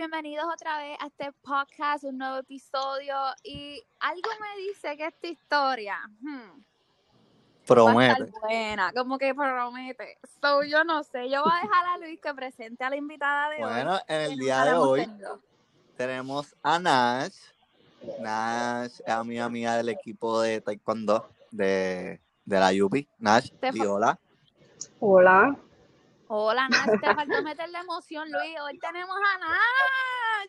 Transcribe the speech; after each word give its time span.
bienvenidos 0.00 0.46
otra 0.50 0.78
vez 0.78 0.96
a 0.98 1.08
este 1.08 1.30
podcast, 1.42 2.04
un 2.04 2.16
nuevo 2.16 2.38
episodio. 2.38 3.14
Y 3.44 3.84
algo 3.98 4.30
me 4.40 4.62
dice 4.62 4.96
que 4.96 5.04
esta 5.08 5.26
historia 5.26 5.98
hmm, 6.22 6.62
Promete. 7.66 7.96
va 7.96 8.24
a 8.24 8.26
estar 8.26 8.40
buena, 8.40 8.92
como 8.94 9.18
que 9.18 9.34
promete. 9.34 10.16
So, 10.40 10.62
yo 10.62 10.84
no 10.84 11.02
sé, 11.02 11.28
yo 11.28 11.42
voy 11.42 11.52
a 11.52 11.60
dejar 11.66 11.86
a 11.86 11.98
Luis 11.98 12.18
que 12.18 12.32
presente 12.32 12.82
a 12.82 12.88
la 12.88 12.96
invitada 12.96 13.50
de 13.50 13.56
hoy. 13.56 13.70
Bueno, 13.70 14.00
en 14.08 14.20
el 14.22 14.38
día 14.38 14.64
de 14.64 14.72
hoy 14.72 15.04
tenido. 15.04 15.38
tenemos 15.98 16.56
a 16.62 16.78
Nash. 16.78 17.36
Nash 18.20 19.00
es 19.04 19.08
amiga 19.08 19.50
mía 19.50 19.74
del 19.74 19.90
equipo 19.90 20.40
de 20.40 20.62
Taekwondo 20.62 21.28
de, 21.50 22.18
de 22.46 22.58
la 22.58 22.72
Yupi. 22.72 23.06
Nash, 23.18 23.50
fa- 23.60 23.86
hola. 23.86 24.18
Hola. 24.98 25.56
Hola, 26.32 26.68
Nash, 26.68 27.00
te 27.00 27.12
faltó 27.12 27.42
meterle 27.42 27.78
emoción, 27.78 28.30
Luis. 28.30 28.54
Hoy 28.62 28.78
tenemos 28.78 29.16
a 29.16 29.38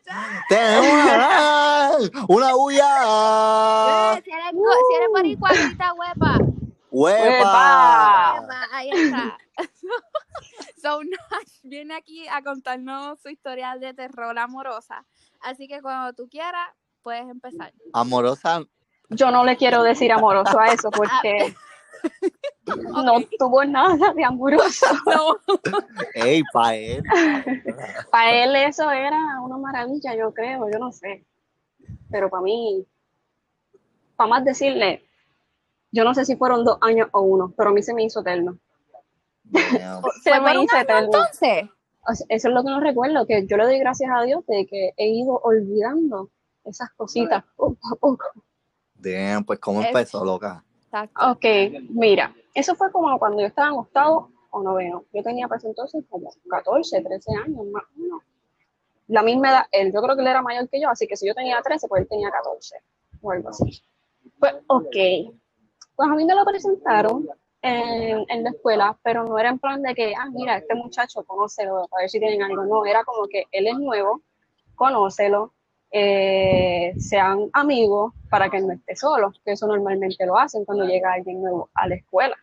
Nash. 0.06 0.44
¡Tenemos 0.48 1.10
a 1.10 1.16
Nash! 1.16 2.08
¡Una 2.28 2.52
bulla! 2.54 4.20
Si 4.22 4.30
eres, 4.30 4.52
go- 4.52 4.72
si 4.88 4.94
eres 4.94 5.08
boricuacita, 5.10 5.92
huepa. 5.94 6.38
¡Huepa! 6.88 8.36
Huepa, 8.42 8.66
Ahí 8.72 8.90
está. 8.90 9.36
so, 10.80 11.00
Nash 11.02 11.58
viene 11.64 11.96
aquí 11.96 12.28
a 12.28 12.42
contarnos 12.42 13.20
su 13.20 13.28
historia 13.30 13.74
de 13.76 13.92
terror 13.92 14.38
amorosa. 14.38 15.04
Así 15.40 15.66
que 15.66 15.82
cuando 15.82 16.12
tú 16.12 16.28
quieras, 16.30 16.68
puedes 17.02 17.28
empezar. 17.28 17.72
Amorosa, 17.92 18.60
Yo 19.08 19.32
no 19.32 19.44
le 19.44 19.56
quiero 19.56 19.82
decir 19.82 20.12
amoroso 20.12 20.60
a 20.60 20.68
eso 20.68 20.90
porque 20.92 21.56
no 23.04 23.14
tuvo 23.38 23.64
nada 23.64 24.12
de 24.14 24.24
amoroso. 24.24 24.86
No. 25.06 25.36
¡ey, 26.14 26.42
pa' 26.52 26.74
él! 26.76 27.02
Para 28.10 28.44
él 28.44 28.56
eso 28.56 28.90
era 28.90 29.40
una 29.40 29.56
maravilla, 29.58 30.14
yo 30.16 30.32
creo, 30.32 30.68
yo 30.70 30.78
no 30.78 30.92
sé. 30.92 31.24
Pero 32.10 32.28
para 32.30 32.42
mí, 32.42 32.86
para 34.16 34.28
más 34.30 34.44
decirle, 34.44 35.04
yo 35.90 36.04
no 36.04 36.14
sé 36.14 36.24
si 36.24 36.36
fueron 36.36 36.64
dos 36.64 36.78
años 36.80 37.08
o 37.12 37.20
uno, 37.22 37.52
pero 37.56 37.70
a 37.70 37.72
mí 37.72 37.82
se 37.82 37.94
me 37.94 38.04
hizo 38.04 38.20
eterno. 38.20 38.58
Se 40.22 40.30
¿Fue 40.30 40.40
por 40.40 40.42
me 40.54 40.62
hizo 40.64 40.76
eterno. 40.76 41.04
entonces? 41.04 41.68
Eso 42.28 42.48
es 42.48 42.54
lo 42.54 42.64
que 42.64 42.70
no 42.70 42.80
recuerdo, 42.80 43.26
que 43.26 43.46
yo 43.46 43.56
le 43.56 43.64
doy 43.64 43.78
gracias 43.78 44.10
a 44.12 44.22
Dios 44.22 44.44
de 44.46 44.66
que 44.66 44.92
he 44.96 45.08
ido 45.08 45.38
olvidando 45.44 46.30
esas 46.64 46.90
cositas 46.94 47.44
poco 47.56 47.78
a 47.92 47.96
poco. 47.96 48.24
Damn, 48.94 49.44
pues 49.44 49.58
¿cómo 49.60 49.80
Es- 49.82 49.88
empezó, 49.88 50.24
loca? 50.24 50.64
Exacto. 50.92 51.30
Ok, 51.30 51.44
mira, 51.88 52.34
eso 52.54 52.74
fue 52.74 52.92
como 52.92 53.18
cuando 53.18 53.40
yo 53.40 53.46
estaba 53.46 53.68
en 53.68 53.76
octavo 53.76 54.30
o 54.50 54.62
noveno. 54.62 55.06
Yo 55.14 55.22
tenía 55.22 55.48
pues 55.48 55.64
entonces 55.64 56.04
como 56.10 56.30
14, 56.50 57.00
13 57.00 57.32
años 57.44 57.66
más 57.72 57.84
o 57.84 57.98
menos. 57.98 58.22
La 59.08 59.22
misma 59.22 59.50
edad, 59.50 59.62
él, 59.72 59.90
yo 59.92 60.02
creo 60.02 60.14
que 60.14 60.20
él 60.20 60.28
era 60.28 60.42
mayor 60.42 60.68
que 60.68 60.80
yo, 60.80 60.90
así 60.90 61.06
que 61.06 61.16
si 61.16 61.26
yo 61.26 61.34
tenía 61.34 61.62
13, 61.62 61.88
pues 61.88 62.02
él 62.02 62.08
tenía 62.08 62.30
14 62.30 62.76
o 63.22 63.30
algo 63.30 63.48
así. 63.48 63.82
Pues 64.38 64.54
ok, 64.66 64.96
pues 65.96 66.10
a 66.10 66.14
mí 66.14 66.26
me 66.26 66.34
lo 66.34 66.44
presentaron 66.44 67.26
en, 67.62 68.26
en 68.28 68.44
la 68.44 68.50
escuela, 68.50 68.98
pero 69.02 69.24
no 69.24 69.38
era 69.38 69.48
en 69.48 69.58
plan 69.58 69.80
de 69.82 69.94
que, 69.94 70.14
ah, 70.14 70.28
mira, 70.30 70.58
este 70.58 70.74
muchacho, 70.74 71.24
conócelo, 71.24 71.88
para 71.88 72.02
ver 72.02 72.10
si 72.10 72.20
tienen 72.20 72.42
algo. 72.42 72.66
No, 72.66 72.84
era 72.84 73.02
como 73.04 73.26
que 73.28 73.44
él 73.50 73.66
es 73.66 73.78
nuevo, 73.78 74.20
conócelo, 74.74 75.54
eh, 75.94 76.94
sean 76.98 77.50
amigos 77.52 78.14
para 78.30 78.48
que 78.48 78.60
no 78.60 78.72
esté 78.72 78.96
solo, 78.96 79.30
que 79.44 79.52
eso 79.52 79.66
normalmente 79.66 80.24
lo 80.24 80.38
hacen 80.38 80.64
cuando 80.64 80.86
llega 80.86 81.12
alguien 81.12 81.42
nuevo 81.42 81.68
a 81.74 81.86
la 81.86 81.96
escuela. 81.96 82.36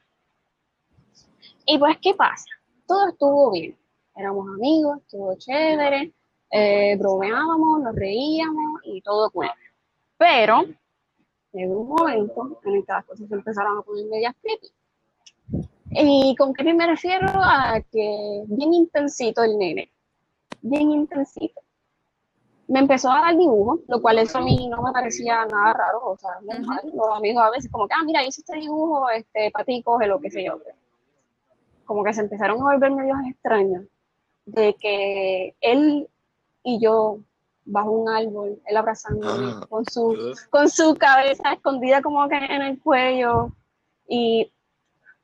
Y 1.65 1.79
pues, 1.79 1.97
¿qué 1.99 2.13
pasa? 2.13 2.45
Todo 2.87 3.09
estuvo 3.09 3.51
bien, 3.51 3.75
éramos 4.15 4.47
amigos, 4.49 4.99
estuvo 4.99 5.35
chévere, 5.35 6.13
eh, 6.51 6.95
bromeábamos, 6.97 7.81
nos 7.81 7.95
reíamos 7.95 8.81
y 8.83 9.01
todo 9.01 9.31
cool. 9.31 9.49
Pero 10.17 10.65
llegó 11.51 11.79
un 11.79 11.89
momento 11.89 12.59
en 12.65 12.75
el 12.75 12.85
que 12.85 12.91
las 12.91 13.05
cosas 13.05 13.31
empezaron 13.31 13.79
a 13.79 13.81
poner 13.81 14.05
medias 14.05 14.35
creepy. 14.43 14.67
¿Y 15.91 16.35
con 16.35 16.53
qué 16.53 16.71
me 16.71 16.85
refiero? 16.85 17.27
A 17.33 17.81
que 17.91 18.43
bien 18.45 18.75
intensito 18.75 19.43
el 19.43 19.57
nene, 19.57 19.91
bien 20.61 20.91
intensito 20.91 21.59
me 22.69 22.79
empezó 22.79 23.09
a 23.11 23.21
dar 23.21 23.35
dibujos, 23.35 23.79
lo 23.87 23.99
cual 23.99 24.19
eso 24.19 24.37
a 24.37 24.41
mí 24.41 24.67
no 24.69 24.81
me 24.83 24.91
parecía 24.91 25.43
nada 25.45 25.73
raro, 25.73 26.01
o 26.03 26.17
sea. 26.17 26.31
Los 26.41 27.17
amigos 27.17 27.43
a 27.43 27.49
veces 27.49 27.71
como 27.71 27.87
que, 27.87 27.95
ah, 27.99 28.03
mira, 28.05 28.23
hice 28.23 28.41
este 28.41 28.57
dibujo, 28.57 29.09
este, 29.09 29.49
para 29.51 29.65
ti, 29.65 29.81
coge 29.83 30.05
lo 30.05 30.19
que 30.21 30.29
sé 30.29 30.43
yo. 30.43 30.59
Como 31.85 32.03
que 32.03 32.13
se 32.13 32.21
empezaron 32.21 32.61
a 32.61 32.65
volver 32.73 32.91
medios 32.91 33.17
extraños, 33.27 33.85
de 34.45 34.75
que 34.75 35.55
él 35.61 36.07
y 36.63 36.79
yo 36.79 37.17
bajo 37.65 37.89
un 37.91 38.07
árbol, 38.09 38.61
él 38.65 38.77
abrazándome, 38.77 39.51
Ah. 39.51 39.65
con 39.67 39.85
su, 39.85 40.35
con 40.51 40.69
su 40.69 40.95
cabeza 40.95 41.53
escondida 41.53 42.01
como 42.03 42.27
que 42.29 42.35
en 42.37 42.61
el 42.61 42.79
cuello, 42.79 43.51
y 44.07 44.51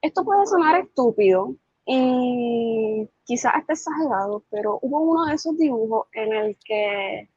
esto 0.02 0.24
puede 0.24 0.48
sonar 0.48 0.80
estúpido, 0.80 1.56
y 1.86 3.08
quizás 3.24 3.54
esté 3.60 3.74
exagerado, 3.74 4.44
pero 4.50 4.80
hubo 4.82 5.00
uno 5.02 5.26
de 5.26 5.36
esos 5.36 5.56
dibujos 5.58 6.08
en 6.14 6.34
el 6.34 6.58
que 6.66 7.30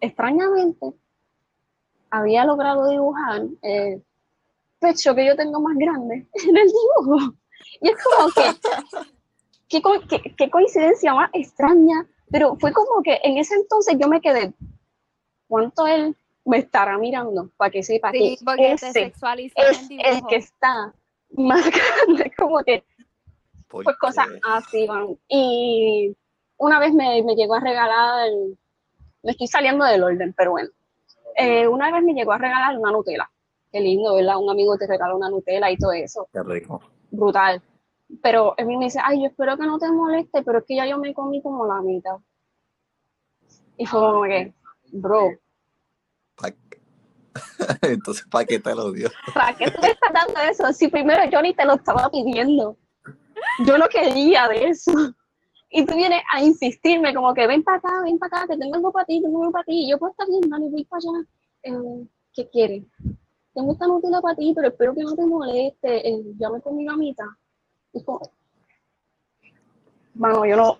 extrañamente 0.00 0.86
había 2.10 2.44
logrado 2.44 2.88
dibujar 2.88 3.42
el 3.62 4.02
pecho 4.80 5.14
que 5.14 5.26
yo 5.26 5.36
tengo 5.36 5.60
más 5.60 5.76
grande 5.76 6.26
en 6.48 6.56
el 6.56 6.66
dibujo. 6.68 7.34
Y 7.80 7.88
es 7.88 7.96
como 8.02 8.28
que, 8.30 9.08
qué, 9.68 9.82
co- 9.82 10.00
qué- 10.08 10.34
qué 10.36 10.50
coincidencia 10.50 11.14
más 11.14 11.30
extraña, 11.32 12.06
pero 12.30 12.56
fue 12.56 12.72
como 12.72 13.02
que 13.02 13.20
en 13.24 13.38
ese 13.38 13.54
entonces 13.56 13.96
yo 13.98 14.08
me 14.08 14.20
quedé, 14.20 14.52
¿cuánto 15.48 15.86
él 15.86 16.16
me 16.44 16.58
estará 16.58 16.96
mirando? 16.98 17.50
Para 17.56 17.70
que 17.70 17.82
sepa 17.82 18.10
Sí, 18.12 18.36
que 18.38 18.44
porque 18.44 18.72
ese 18.72 18.88
es 18.90 19.22
el 19.56 20.00
el 20.00 20.26
que 20.28 20.36
está 20.36 20.94
más 21.32 21.62
grande, 22.06 22.32
como 22.38 22.62
que 22.64 22.84
¿Por 23.68 23.84
pues 23.84 23.96
cosas 23.98 24.26
así 24.44 24.86
van. 24.86 25.18
Y 25.28 26.16
una 26.56 26.78
vez 26.78 26.94
me, 26.94 27.22
me 27.22 27.34
llegó 27.34 27.54
a 27.56 27.60
regalar, 27.60 28.28
me 29.22 29.32
estoy 29.32 29.46
saliendo 29.46 29.84
del 29.84 30.02
orden, 30.02 30.34
pero 30.36 30.52
bueno. 30.52 30.70
Eh, 31.36 31.66
una 31.68 31.92
vez 31.92 32.02
me 32.02 32.14
llegó 32.14 32.32
a 32.32 32.38
regalar 32.38 32.76
una 32.78 32.90
Nutella. 32.90 33.30
Qué 33.70 33.80
lindo, 33.80 34.14
¿verdad? 34.14 34.38
Un 34.38 34.50
amigo 34.50 34.76
te 34.76 34.86
regala 34.86 35.14
una 35.14 35.28
Nutella 35.30 35.70
y 35.70 35.76
todo 35.76 35.92
eso. 35.92 36.28
Qué 36.32 36.42
rico. 36.42 36.80
Brutal. 37.10 37.62
Pero 38.22 38.54
él 38.56 38.66
me 38.66 38.78
dice, 38.84 38.98
ay, 39.04 39.20
yo 39.20 39.26
espero 39.28 39.56
que 39.56 39.66
no 39.66 39.78
te 39.78 39.90
moleste, 39.92 40.42
pero 40.42 40.58
es 40.58 40.64
que 40.66 40.76
ya 40.76 40.86
yo 40.86 40.98
me 40.98 41.12
comí 41.12 41.42
como 41.42 41.66
la 41.66 41.80
mitad. 41.82 42.16
Y 43.76 43.86
fue 43.86 44.00
como 44.00 44.22
que, 44.24 44.54
bro, 44.92 45.30
Pa- 46.34 46.48
Entonces, 47.82 48.26
¿para 48.30 48.44
qué 48.44 48.58
te 48.58 48.74
lo 48.74 48.90
dio? 48.92 49.08
¿para 49.34 49.54
qué 49.56 49.70
tú 49.70 49.80
me 49.82 49.88
estás 49.90 50.12
dando 50.12 50.40
eso? 50.40 50.72
Si 50.72 50.88
primero 50.88 51.28
yo 51.30 51.42
ni 51.42 51.54
te 51.54 51.64
lo 51.64 51.74
estaba 51.74 52.08
pidiendo. 52.10 52.76
Yo 53.66 53.78
no 53.78 53.88
quería 53.88 54.48
de 54.48 54.68
eso. 54.68 54.90
Y 55.70 55.84
tú 55.84 55.94
vienes 55.94 56.22
a 56.32 56.42
insistirme 56.42 57.14
como 57.14 57.34
que 57.34 57.46
ven 57.46 57.62
para 57.62 57.78
acá, 57.78 58.02
ven 58.02 58.18
para 58.18 58.38
acá, 58.38 58.52
que 58.52 58.58
tengo 58.58 58.74
algo 58.74 58.90
para 58.90 59.04
ti, 59.04 59.20
tengo 59.20 59.40
algo 59.40 59.52
para 59.52 59.64
ti. 59.64 59.84
Y 59.84 59.90
yo 59.90 59.98
pues 59.98 60.12
está 60.12 60.24
bien, 60.26 60.48
dale, 60.48 60.68
voy 60.68 60.84
para 60.84 60.98
allá. 60.98 61.26
Eh, 61.62 62.06
¿Qué 62.32 62.48
quieres? 62.48 62.84
Tengo 63.52 63.72
esta 63.72 63.86
Nutella 63.86 64.20
para 64.20 64.36
ti, 64.36 64.52
pero 64.54 64.68
espero 64.68 64.94
que 64.94 65.02
no 65.02 65.14
te 65.14 65.26
moleste. 65.26 66.08
Eh, 66.08 66.22
ya 66.38 66.48
me 66.50 66.60
comí 66.60 66.84
la 66.84 66.96
mitad. 66.96 67.26
Y 67.92 68.02
como, 68.02 68.20
bueno, 70.14 70.44
yo 70.44 70.56
no, 70.56 70.78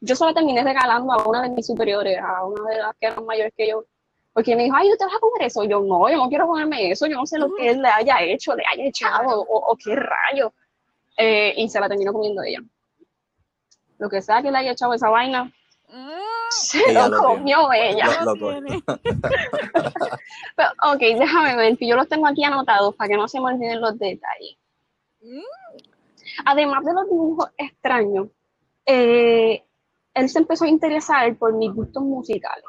yo 0.00 0.16
solo 0.16 0.32
terminé 0.32 0.64
regalando 0.64 1.12
a 1.12 1.28
una 1.28 1.42
de 1.42 1.50
mis 1.50 1.66
superiores, 1.66 2.18
a 2.18 2.46
una 2.46 2.70
de 2.70 2.78
las 2.78 2.96
que 2.96 3.06
eran 3.06 3.24
mayores 3.26 3.52
que 3.56 3.68
yo, 3.68 3.84
porque 4.32 4.56
me 4.56 4.64
dijo, 4.64 4.76
ay, 4.76 4.90
¿usted 4.90 5.04
vas 5.04 5.16
a 5.16 5.20
comer 5.20 5.42
eso? 5.46 5.64
Yo, 5.64 5.80
no, 5.80 6.08
yo 6.08 6.16
no 6.16 6.28
quiero 6.28 6.46
comerme 6.46 6.90
eso, 6.90 7.06
yo 7.06 7.16
no 7.16 7.26
sé 7.26 7.38
lo 7.38 7.54
que 7.54 7.70
él 7.70 7.82
le 7.82 7.88
haya 7.88 8.22
hecho, 8.22 8.54
le 8.54 8.64
haya 8.72 8.84
echado, 8.84 9.42
o, 9.42 9.72
o 9.72 9.76
qué 9.76 9.94
rayo. 9.94 10.52
Eh, 11.16 11.52
y 11.56 11.68
se 11.68 11.78
la 11.78 11.88
terminó 11.88 12.12
comiendo 12.12 12.42
ella. 12.42 12.60
Lo 14.00 14.08
que 14.08 14.20
sea 14.20 14.42
que 14.42 14.50
le 14.50 14.58
haya 14.58 14.72
echado 14.72 14.94
esa 14.94 15.10
vaina, 15.10 15.52
Mm, 15.92 16.10
se 16.50 16.78
Ella 16.88 17.08
lo 17.08 17.16
lo 17.16 17.22
comió 17.22 17.72
ella. 17.72 18.06
Lo-. 18.24 18.34
Pero, 20.56 20.68
ok, 20.92 21.00
déjame 21.18 21.56
ver, 21.56 21.76
que 21.76 21.88
yo 21.88 21.96
los 21.96 22.08
tengo 22.08 22.28
aquí 22.28 22.44
anotados 22.44 22.94
para 22.94 23.08
que 23.08 23.16
no 23.16 23.26
se 23.26 23.40
me 23.40 23.52
olviden 23.52 23.80
los 23.80 23.98
detalles. 23.98 24.56
Mm. 25.20 25.40
Además 26.44 26.84
de 26.84 26.92
los 26.92 27.10
dibujos 27.10 27.50
extraños, 27.56 28.28
eh, 28.86 29.64
él 30.14 30.28
se 30.28 30.38
empezó 30.38 30.64
a 30.64 30.68
interesar 30.68 31.36
por 31.36 31.54
mis 31.54 31.72
gustos 31.72 32.02
musicales. 32.04 32.64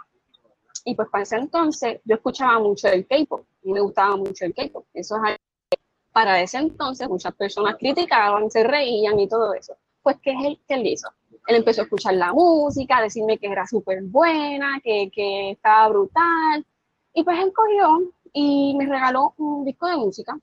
Y 0.83 0.95
pues 0.95 1.09
para 1.09 1.21
ese 1.23 1.35
entonces 1.35 2.01
yo 2.03 2.15
escuchaba 2.15 2.57
mucho 2.59 2.87
el 2.87 3.05
K-pop, 3.05 3.45
y 3.61 3.71
me 3.71 3.81
gustaba 3.81 4.15
mucho 4.15 4.45
el 4.45 4.53
K-pop. 4.55 4.85
Eso 4.93 5.15
es 5.17 5.21
algo 5.21 5.37
que 5.69 5.77
para 6.11 6.41
ese 6.41 6.57
entonces 6.57 7.07
muchas 7.07 7.35
personas 7.35 7.75
criticaban, 7.77 8.49
se 8.49 8.63
reían 8.63 9.19
y 9.19 9.27
todo 9.27 9.53
eso. 9.53 9.77
Pues, 10.01 10.17
¿qué 10.23 10.31
es 10.31 10.43
él, 10.43 10.59
qué 10.67 10.73
él 10.73 10.87
hizo? 10.87 11.07
Él 11.47 11.55
empezó 11.55 11.81
a 11.81 11.83
escuchar 11.85 12.13
la 12.13 12.33
música, 12.33 12.97
a 12.97 13.03
decirme 13.03 13.37
que 13.37 13.47
era 13.47 13.65
súper 13.65 14.03
buena, 14.03 14.79
que, 14.83 15.09
que 15.11 15.51
estaba 15.51 15.89
brutal. 15.89 16.65
Y 17.13 17.23
pues 17.23 17.39
él 17.39 17.51
cogió 17.53 18.11
y 18.33 18.75
me 18.77 18.85
regaló 18.85 19.33
un 19.37 19.65
disco 19.65 19.87
de 19.87 19.97
música 19.97 20.37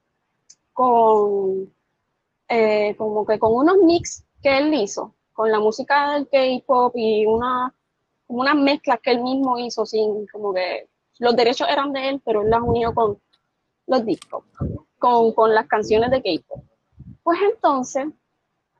con 0.72 1.72
eh, 2.48 2.94
como 2.96 3.26
que 3.26 3.38
con 3.38 3.54
unos 3.54 3.76
mix 3.78 4.24
que 4.42 4.56
él 4.56 4.72
hizo, 4.72 5.14
con 5.32 5.50
la 5.50 5.60
música 5.60 6.14
del 6.14 6.28
K-pop 6.28 6.94
y 6.96 7.26
una, 7.26 7.74
como 8.26 8.40
unas 8.40 8.54
mezclas 8.54 9.00
que 9.02 9.10
él 9.10 9.22
mismo 9.22 9.58
hizo 9.58 9.84
sin 9.84 10.26
como 10.28 10.54
que 10.54 10.88
los 11.18 11.36
derechos 11.36 11.68
eran 11.68 11.92
de 11.92 12.08
él, 12.08 12.22
pero 12.24 12.42
él 12.42 12.50
las 12.50 12.62
unió 12.62 12.94
con 12.94 13.18
los 13.86 14.04
discos, 14.04 14.44
con, 14.98 15.32
con 15.32 15.54
las 15.54 15.66
canciones 15.66 16.10
de 16.10 16.22
K-pop. 16.22 16.64
Pues 17.22 17.38
entonces, 17.52 18.06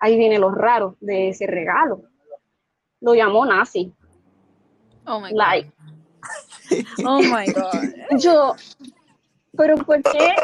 ahí 0.01 0.17
viene 0.17 0.39
lo 0.39 0.51
raro 0.51 0.97
de 1.01 1.31
ese 1.31 1.47
regalo. 1.47 2.03
Lo 3.01 3.15
llamó 3.15 3.45
nazi. 3.47 3.93
Oh 5.07 5.21
my 5.21 5.31
God. 5.31 5.39
Like, 5.39 5.73
Oh 7.05 7.23
my 7.23 7.47
God. 7.47 8.19
yo, 8.19 8.55
pero 9.57 9.77
¿por 9.79 10.03
qué 10.03 10.35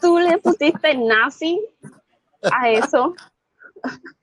tú 0.00 0.18
le 0.18 0.38
pusiste 0.38 0.94
nazi 0.96 1.60
a 2.42 2.70
eso? 2.70 3.14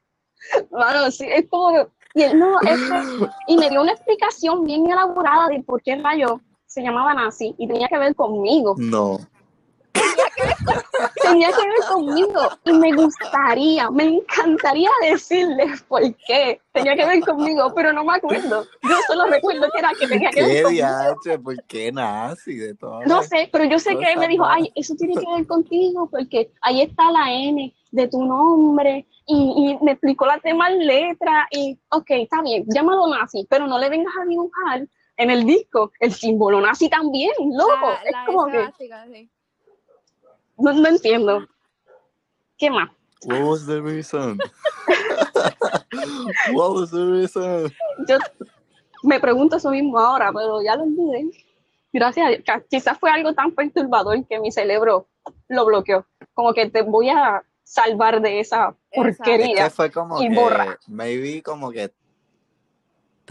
Bueno, 0.70 1.10
sí, 1.12 1.26
es 1.30 1.48
como 1.50 1.70
que, 1.70 1.88
y 2.16 2.24
él 2.24 2.38
no, 2.38 2.60
este, 2.62 3.30
y 3.48 3.58
me 3.58 3.70
dio 3.70 3.82
una 3.82 3.94
explicación 3.94 4.66
bien 4.66 4.90
elaborada 4.90 5.48
de 5.48 5.64
por 5.64 5.82
qué 5.82 5.96
rayo 5.96 6.42
se 6.66 6.82
llamaba 6.82 7.14
nazi 7.14 7.56
y 7.58 7.68
tenía 7.68 7.88
que 7.88 7.98
ver 7.98 8.16
conmigo. 8.16 8.76
No. 8.78 9.20
Tenía 11.22 11.48
que 11.50 11.68
ver 11.68 11.88
conmigo 11.90 12.42
y 12.66 12.74
me 12.74 12.94
gustaría, 12.94 13.90
me 13.92 14.06
encantaría 14.06 14.90
decirles 15.02 15.82
por 15.84 16.02
qué 16.28 16.62
tenía 16.72 16.96
que 16.96 17.06
ver 17.06 17.22
conmigo, 17.22 17.74
pero 17.76 17.94
no 17.94 18.04
me 18.04 18.16
acuerdo. 18.16 18.66
Yo 18.84 18.96
solo 19.08 19.26
recuerdo 19.26 19.68
que 19.72 19.80
era 19.80 19.92
que 20.00 20.08
tenía 20.08 20.30
que 20.30 20.42
ver 20.42 20.52
¿Qué 20.52 20.64
conmigo. 20.64 20.70
diache? 20.70 21.40
¿Por 21.40 21.64
qué 21.64 21.92
nazi? 21.92 22.56
De 22.56 22.76
todo. 22.76 23.02
No 23.06 23.24
sé, 23.24 23.50
pero 23.52 23.66
yo 23.66 23.80
sé 23.80 23.98
que 23.98 24.12
él 24.12 24.20
me 24.20 24.28
dijo, 24.28 24.46
ay, 24.46 24.72
eso 24.76 24.96
tiene 24.96 25.16
que 25.16 25.26
ver 25.36 25.48
contigo 25.48 26.10
porque 26.10 26.52
ahí 26.62 26.82
está 26.82 27.12
la 27.12 27.32
N 27.32 27.74
de 27.92 28.08
tu 28.08 28.26
nombre 28.26 29.06
y, 29.26 29.78
y 29.80 29.84
me 29.84 29.92
explicó 29.94 30.26
las 30.26 30.42
demás 30.42 30.72
letras 30.74 31.46
y, 31.52 31.78
ok, 31.90 32.10
está 32.12 32.42
bien, 32.42 32.66
llámalo 32.68 33.08
nazi, 33.08 33.46
pero 33.50 33.68
no 33.68 33.78
le 33.78 33.90
vengas 33.90 34.14
a 34.22 34.26
dibujar 34.26 34.88
en 35.18 35.30
el 35.30 35.46
disco 35.46 35.92
el 36.00 36.12
símbolo 36.12 36.62
nazi 36.62 36.90
también, 36.90 37.32
loco. 37.54 37.90
La, 37.90 38.02
es 38.06 38.12
la 38.12 38.26
como 38.26 38.48
S 38.48 38.52
que 38.52 38.64
básica, 38.64 39.06
sí. 39.12 39.30
No, 40.62 40.74
no 40.74 40.88
entiendo. 40.90 41.48
¿Qué 42.58 42.70
más? 42.70 42.90
What 43.26 43.42
was 43.42 43.66
the 43.68 43.82
reason? 43.82 44.38
What 46.54 46.74
was 46.74 46.92
the 46.92 47.06
reason? 47.06 47.72
yo 48.08 48.18
me 49.04 49.20
pregunto 49.20 49.58
eso 49.58 49.70
mismo 49.72 50.00
ahora, 50.00 50.32
pero 50.34 50.62
ya 50.62 50.76
lo 50.76 50.84
olvidé. 50.84 51.30
Gracias 51.94 52.26
a 52.26 52.30
Dios. 52.30 52.42
Ca- 52.46 52.64
Quizás 52.70 52.98
fue 53.00 53.12
algo 53.12 53.34
tan 53.34 53.52
perturbador 53.52 54.26
que 54.28 54.40
mi 54.40 54.52
cerebro 54.52 55.08
lo 55.50 55.66
bloqueó. 55.66 56.06
Como 56.34 56.54
que 56.54 56.70
te 56.70 56.82
voy 56.84 57.10
a 57.10 57.44
salvar 57.64 58.22
de 58.22 58.40
esa 58.40 58.76
Exacto. 58.92 59.12
Es 59.12 59.18
porquería. 59.18 59.64
que 59.66 59.70
fue 59.70 59.92
como 59.92 60.22
Y 60.22 60.30
que, 60.30 60.36
borra. 60.36 60.78
maybe 60.88 61.42
como 61.42 61.72
que 61.72 61.92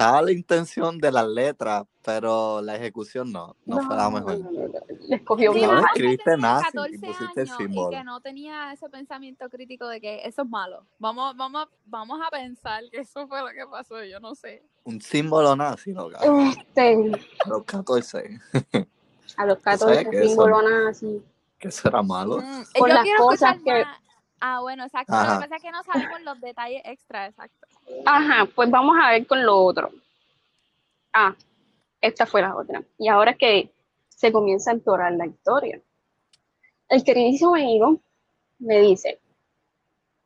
estaba 0.05 0.23
la 0.23 0.33
intención 0.33 0.99
de 0.99 1.13
las 1.13 1.27
letras, 1.27 1.85
pero 2.05 2.61
la 2.63 2.77
ejecución 2.77 3.31
no, 3.33 3.57
no, 3.67 3.81
fue 3.83 3.97
la 3.97 4.11
mejor. 4.11 4.39
no, 4.39 4.51
no, 4.51 4.61
no, 4.69 4.69
Le 5.09 5.17
escogió 5.17 5.53
Sí, 5.53 5.61
No, 5.63 5.79
escribiste 5.81 6.37
nazi 6.37 6.67
y 6.69 6.73
14 6.73 6.99
pusiste 6.99 7.41
el 7.43 7.49
símbolo. 7.49 7.93
Y 7.93 7.97
que 7.99 8.05
no 8.05 8.21
tenía 8.21 8.73
ese 8.73 8.89
pensamiento 8.89 9.49
crítico 9.49 9.87
de 9.89 10.01
que 10.01 10.21
eso 10.25 10.43
es 10.43 10.49
malo. 10.49 10.87
Vamos, 10.99 11.37
vamos, 11.37 11.69
vamos 11.85 12.21
a 12.27 12.31
pensar 12.31 12.83
que 12.91 12.99
eso 13.01 13.27
fue 13.29 13.41
lo 13.41 13.49
que 13.49 13.67
pasó, 13.71 14.03
yo 14.05 14.19
no 14.21 14.35
sé. 14.35 14.63
Un 14.85 15.01
símbolo 15.01 15.55
nazi, 15.55 15.93
loca. 15.93 16.19
Este, 16.51 17.13
A 17.45 17.49
los 17.49 17.65
14. 17.65 18.41
a 19.37 19.47
los 19.47 19.59
sabes 19.63 19.81
14 19.81 20.11
que 20.11 20.17
eso- 20.19 20.27
símbolo 20.29 20.63
nazi. 20.63 21.23
¿Qué 21.59 21.71
será 21.71 22.03
malo? 22.03 22.39
Mm, 22.39 22.63
yo 22.79 22.87
las 22.87 23.03
quiero 23.03 23.25
cosas 23.25 23.57
que- 23.63 23.85
más. 23.85 23.99
Ah, 24.41 24.61
bueno, 24.61 24.85
exacto. 24.85 25.15
Ajá. 25.15 25.35
Lo 25.35 25.41
que 25.41 25.49
pasa 25.49 25.57
es 25.57 25.63
que 25.63 25.71
no 25.71 25.83
sabemos 25.83 26.23
los 26.23 26.41
detalles 26.41 26.83
extra, 26.85 27.27
exacto. 27.27 27.67
Ajá, 28.07 28.47
pues 28.55 28.71
vamos 28.71 28.97
a 29.01 29.11
ver 29.11 29.27
con 29.27 29.45
lo 29.45 29.59
otro. 29.59 29.91
Ah, 31.13 31.35
esta 32.01 32.27
fue 32.27 32.41
la 32.41 32.57
otra. 32.57 32.83
Y 32.99 33.09
ahora 33.09 33.33
es 33.33 33.37
que 33.39 33.73
se 34.09 34.33
comienza 34.33 34.71
a 34.71 34.75
empeorar 34.75 35.13
la 35.13 35.27
historia. 35.27 35.81
El 36.89 37.05
queridísimo 37.05 37.55
amigo 37.55 38.01
me 38.59 38.81
dice, 38.81 39.21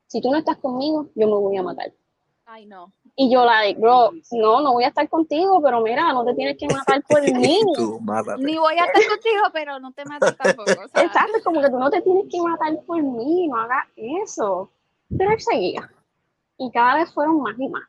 si 0.06 0.20
tú 0.20 0.31
no 0.31 0.38
estás 0.38 0.58
conmigo, 0.58 1.08
yo 1.14 1.26
me 1.26 1.34
voy 1.34 1.56
a 1.56 1.62
matar. 1.62 1.93
Ay, 2.46 2.66
no. 2.66 2.93
Y 3.16 3.31
yo, 3.31 3.44
like, 3.44 3.81
bro, 3.81 4.11
no, 4.32 4.61
no 4.61 4.72
voy 4.72 4.84
a 4.84 4.88
estar 4.88 5.08
contigo, 5.08 5.61
pero 5.62 5.81
mira, 5.81 6.12
no 6.12 6.25
te 6.25 6.34
tienes 6.34 6.56
que 6.58 6.66
matar 6.66 7.02
por 7.08 7.22
mí. 7.32 7.61
Tú. 7.75 8.00
Ni 8.38 8.58
voy 8.58 8.75
a 8.75 8.87
estar 8.87 9.06
contigo, 9.08 9.43
pero 9.52 9.78
no 9.78 9.93
te 9.93 10.05
mates 10.05 10.37
tampoco. 10.37 10.72
O 10.84 10.88
sea, 10.88 11.05
Exacto, 11.05 11.38
como 11.44 11.61
que 11.61 11.70
tú 11.70 11.78
no 11.78 11.90
te 11.90 12.02
tienes 12.02 12.25
que 12.28 12.40
matar 12.43 12.76
por 12.84 13.00
mí, 13.00 13.46
no 13.46 13.56
hagas 13.56 13.87
eso. 13.96 14.70
Pero 15.16 15.31
él 15.31 15.40
seguía. 15.40 15.90
Y 16.58 16.70
cada 16.72 16.96
vez 16.96 17.14
fueron 17.14 17.40
más 17.40 17.55
y 17.58 17.69
más. 17.69 17.84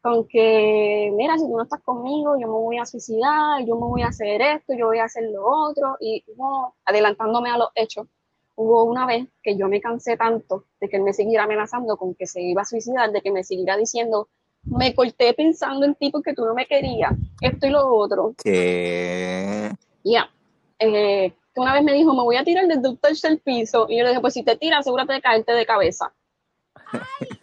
Con 0.00 0.28
que, 0.28 1.10
mira, 1.14 1.36
si 1.36 1.46
tú 1.46 1.56
no 1.56 1.62
estás 1.62 1.80
conmigo, 1.80 2.38
yo 2.38 2.46
me 2.46 2.52
voy 2.52 2.78
a 2.78 2.84
suicidar, 2.84 3.64
yo 3.64 3.74
me 3.74 3.86
voy 3.86 4.02
a 4.02 4.08
hacer 4.08 4.40
esto, 4.40 4.74
yo 4.74 4.86
voy 4.86 4.98
a 4.98 5.04
hacer 5.04 5.24
lo 5.30 5.44
otro. 5.46 5.96
Y 5.98 6.22
hubo, 6.28 6.74
adelantándome 6.84 7.50
a 7.50 7.58
los 7.58 7.70
hechos, 7.74 8.06
hubo 8.54 8.84
una 8.84 9.04
vez 9.06 9.26
que 9.42 9.56
yo 9.56 9.66
me 9.68 9.80
cansé 9.80 10.16
tanto 10.16 10.66
de 10.80 10.88
que 10.88 10.98
él 10.98 11.02
me 11.02 11.12
siguiera 11.12 11.44
amenazando 11.44 11.96
con 11.96 12.14
que 12.14 12.26
se 12.26 12.40
iba 12.40 12.62
a 12.62 12.66
suicidar, 12.66 13.10
de 13.10 13.20
que 13.20 13.32
me 13.32 13.42
siguiera 13.42 13.76
diciendo, 13.76 14.28
me 14.66 14.94
corté 14.94 15.34
pensando 15.34 15.86
en 15.86 15.94
ti 15.94 16.10
porque 16.10 16.34
tú 16.34 16.44
no 16.44 16.54
me 16.54 16.66
querías, 16.66 17.12
esto 17.40 17.66
y 17.66 17.70
lo 17.70 17.94
otro. 17.94 18.34
¿Qué? 18.42 19.70
Ya. 20.02 20.30
Eh, 20.78 21.32
que 21.54 21.60
una 21.60 21.72
vez 21.72 21.84
me 21.84 21.92
dijo, 21.92 22.12
me 22.12 22.22
voy 22.22 22.36
a 22.36 22.44
tirar 22.44 22.66
desde 22.66 22.88
un 22.88 22.96
tercer 22.96 23.38
piso. 23.40 23.86
Y 23.88 23.98
yo 23.98 24.02
le 24.02 24.10
dije, 24.10 24.20
pues 24.20 24.34
si 24.34 24.42
te 24.42 24.56
tiras, 24.56 24.80
asegúrate 24.80 25.12
de 25.12 25.20
caerte 25.20 25.52
de 25.52 25.66
cabeza. 25.66 26.12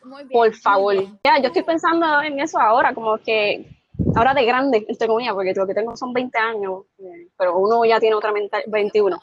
muy 0.03 0.23
bien. 0.23 0.29
Por 0.31 0.49
muy 0.49 0.57
favor. 0.57 0.93
bien. 0.93 1.19
Ya, 1.23 1.39
yo 1.39 1.47
estoy 1.47 1.63
pensando 1.63 2.21
en 2.21 2.39
eso 2.39 2.59
ahora, 2.59 2.93
como 2.93 3.17
que 3.19 3.65
ahora 4.15 4.33
de 4.33 4.45
grande, 4.45 4.85
entre 4.87 5.07
comillas, 5.07 5.33
porque 5.33 5.53
lo 5.53 5.67
que 5.67 5.73
tengo 5.73 5.95
son 5.95 6.11
20 6.11 6.37
años, 6.37 6.83
eh, 6.99 7.29
pero 7.37 7.57
uno 7.57 7.85
ya 7.85 7.99
tiene 7.99 8.15
otra 8.15 8.31
mentalidad, 8.31 8.69
21. 8.69 9.17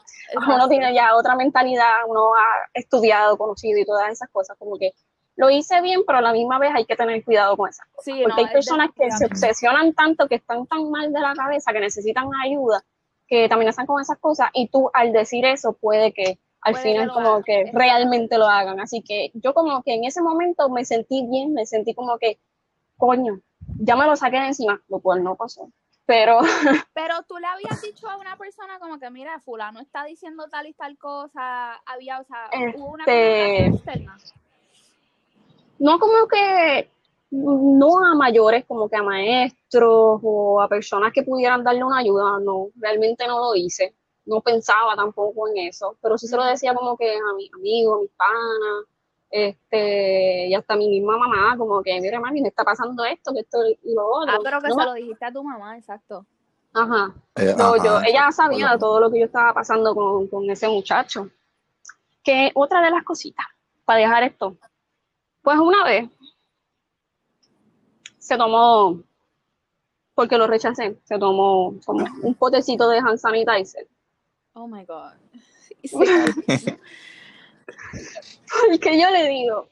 Uno 0.47 0.69
tiene 0.69 0.93
ya 0.93 1.15
otra 1.15 1.35
mentalidad, 1.35 2.03
uno 2.07 2.33
ha 2.33 2.69
estudiado, 2.73 3.37
conocido 3.37 3.79
y 3.79 3.85
todas 3.85 4.11
esas 4.11 4.29
cosas, 4.29 4.57
como 4.57 4.77
que 4.77 4.93
lo 5.39 5.49
hice 5.49 5.79
bien, 5.81 6.01
pero 6.05 6.17
a 6.17 6.21
la 6.21 6.33
misma 6.33 6.59
vez 6.59 6.71
hay 6.75 6.83
que 6.83 6.97
tener 6.97 7.23
cuidado 7.23 7.55
con 7.55 7.69
esas 7.69 7.87
cosas. 7.87 8.03
Sí, 8.03 8.21
Porque 8.23 8.41
no, 8.41 8.47
hay 8.47 8.53
personas 8.53 8.89
que 8.93 9.09
se 9.09 9.25
obsesionan 9.25 9.93
tanto, 9.93 10.27
que 10.27 10.35
están 10.35 10.67
tan 10.67 10.91
mal 10.91 11.13
de 11.13 11.19
la 11.21 11.33
cabeza, 11.33 11.71
que 11.71 11.79
necesitan 11.79 12.27
ayuda, 12.43 12.83
que 13.25 13.47
también 13.47 13.69
están 13.69 13.85
con 13.85 14.01
esas 14.01 14.17
cosas, 14.19 14.49
y 14.53 14.67
tú 14.67 14.89
al 14.93 15.13
decir 15.13 15.45
eso 15.45 15.71
puede 15.71 16.11
que 16.11 16.39
al 16.59 16.73
Puede 16.73 16.83
final 16.83 17.09
como 17.13 17.29
hagan, 17.29 17.43
que 17.43 17.71
realmente 17.73 18.37
lo 18.37 18.47
hagan. 18.47 18.81
Así 18.81 19.01
que 19.01 19.31
yo 19.33 19.53
como 19.53 19.81
que 19.81 19.93
en 19.93 20.03
ese 20.03 20.21
momento 20.21 20.67
me 20.69 20.83
sentí 20.83 21.25
bien, 21.25 21.53
me 21.53 21.65
sentí 21.65 21.93
como 21.93 22.17
que, 22.17 22.37
coño, 22.97 23.39
ya 23.79 23.95
me 23.95 24.05
lo 24.05 24.17
saqué 24.17 24.41
de 24.41 24.47
encima, 24.47 24.81
lo 24.89 24.99
cual 24.99 25.23
no 25.23 25.35
pasó. 25.37 25.69
Pero 26.05 26.39
Pero 26.93 27.15
tú 27.29 27.37
le 27.37 27.47
habías 27.47 27.81
dicho 27.81 28.09
a 28.09 28.17
una 28.17 28.35
persona 28.35 28.77
como 28.79 28.99
que, 28.99 29.09
mira, 29.09 29.39
fulano 29.39 29.79
está 29.79 30.03
diciendo 30.03 30.47
tal 30.51 30.67
y 30.67 30.73
tal 30.73 30.97
cosa, 30.97 31.75
había, 31.85 32.19
o 32.19 32.25
sea, 32.25 32.49
hubo 32.75 32.91
una 32.91 33.05
Este- 33.05 33.71
comunicación 33.71 33.73
externa. 33.75 34.17
No 35.79 35.99
como 35.99 36.27
que, 36.27 36.89
no 37.31 38.05
a 38.05 38.15
mayores, 38.15 38.65
como 38.65 38.89
que 38.89 38.97
a 38.97 39.03
maestros 39.03 40.19
o 40.23 40.61
a 40.61 40.67
personas 40.67 41.11
que 41.13 41.23
pudieran 41.23 41.63
darle 41.63 41.83
una 41.83 41.99
ayuda, 41.99 42.39
no, 42.39 42.69
realmente 42.75 43.27
no 43.27 43.39
lo 43.39 43.55
hice. 43.55 43.93
No 44.25 44.41
pensaba 44.41 44.95
tampoco 44.95 45.47
en 45.47 45.69
eso, 45.69 45.95
pero 46.01 46.17
sí 46.17 46.27
se 46.27 46.35
lo 46.37 46.43
decía 46.43 46.75
como 46.75 46.95
que 46.95 47.15
a 47.15 47.33
mis 47.35 47.51
amigos, 47.53 47.97
a 47.97 48.01
mis 48.01 48.11
panas, 48.11 48.85
este, 49.31 50.47
y 50.47 50.53
hasta 50.53 50.73
a 50.73 50.77
mi 50.77 50.89
misma 50.89 51.17
mamá, 51.17 51.57
como 51.57 51.81
que, 51.81 51.99
mira, 51.99 52.19
mami, 52.19 52.41
me 52.41 52.49
está 52.49 52.63
pasando 52.63 53.03
esto, 53.05 53.33
que 53.33 53.41
esto 53.41 53.59
y 53.83 53.93
lo 53.93 54.05
otro. 54.07 54.35
Ah, 54.35 54.39
pero 54.43 54.61
que 54.61 54.67
No, 54.67 54.75
se 54.75 54.85
lo 54.85 54.93
dijiste 54.93 55.25
a 55.25 55.31
tu 55.31 55.43
mamá, 55.43 55.77
exacto. 55.77 56.25
Ajá. 56.73 57.13
Eh, 57.35 57.55
No, 57.57 57.73
ajá, 57.73 57.83
yo, 57.83 57.99
ella 58.01 58.31
sabía 58.31 58.77
todo 58.77 58.99
lo 58.99 59.09
que 59.09 59.19
yo 59.19 59.25
estaba 59.25 59.53
pasando 59.53 59.95
con, 59.95 60.27
con 60.27 60.49
ese 60.49 60.67
muchacho. 60.67 61.29
Que 62.23 62.51
otra 62.53 62.81
de 62.81 62.91
las 62.91 63.03
cositas, 63.03 63.45
para 63.85 63.99
dejar 63.99 64.23
esto, 64.23 64.57
pues 65.41 65.57
una 65.57 65.83
vez 65.83 66.09
se 68.17 68.37
tomó, 68.37 69.01
porque 70.13 70.37
lo 70.37 70.47
rechacé, 70.47 70.97
se 71.03 71.17
tomó 71.17 71.73
como 71.85 72.05
un 72.21 72.35
potecito 72.35 72.87
de 72.89 72.99
hand 72.99 73.17
sanitizer. 73.17 73.87
Oh 74.53 74.67
my 74.67 74.85
God. 74.85 75.13
Porque 78.67 78.99
yo 78.99 79.09
le 79.09 79.27
digo, 79.29 79.69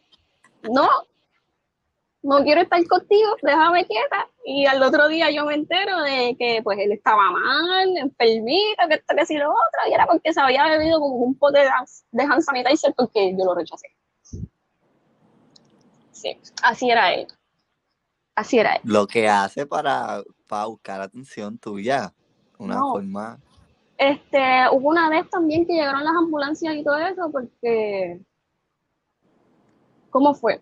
no, 0.63 0.87
no 2.21 2.43
quiero 2.43 2.61
estar 2.61 2.85
contigo, 2.87 3.35
déjame 3.41 3.85
quieta. 3.85 4.29
Y 4.45 4.65
al 4.65 4.81
otro 4.81 5.07
día 5.07 5.29
yo 5.31 5.45
me 5.45 5.55
entero 5.55 6.01
de 6.01 6.35
que 6.39 6.61
pues 6.63 6.79
él 6.79 6.91
estaba 6.91 7.31
mal, 7.31 7.97
enfermito, 7.97 8.87
que 8.87 8.95
esto, 8.95 9.15
que 9.15 9.25
si 9.25 9.37
lo 9.37 9.49
otro, 9.49 9.89
y 9.89 9.93
era 9.93 10.05
porque 10.05 10.33
se 10.33 10.39
había 10.39 10.67
bebido 10.67 10.99
como 10.99 11.15
un 11.15 11.37
pote 11.37 11.59
de 11.59 12.23
hand 12.23 12.41
sanitizer 12.41 12.93
porque 12.95 13.35
yo 13.37 13.45
lo 13.45 13.55
rechacé. 13.55 13.87
Sí, 16.17 16.35
así 16.63 16.89
era 16.89 17.13
él. 17.13 17.27
Así 18.35 18.57
era 18.57 18.73
él. 18.73 18.81
Lo 18.83 19.05
que 19.05 19.27
hace 19.27 19.65
para, 19.67 20.23
para 20.47 20.65
buscar 20.65 20.99
atención 21.01 21.57
tuya. 21.59 22.11
Una 22.57 22.75
No. 22.75 22.93
forma. 22.93 23.39
Este, 23.99 24.39
hubo 24.71 24.89
una 24.89 25.09
vez 25.09 25.29
también 25.29 25.65
que 25.65 25.73
llegaron 25.73 26.03
las 26.03 26.15
ambulancias 26.15 26.75
y 26.75 26.83
todo 26.83 26.97
eso, 26.97 27.31
porque, 27.31 28.19
¿cómo 30.09 30.33
fue? 30.33 30.61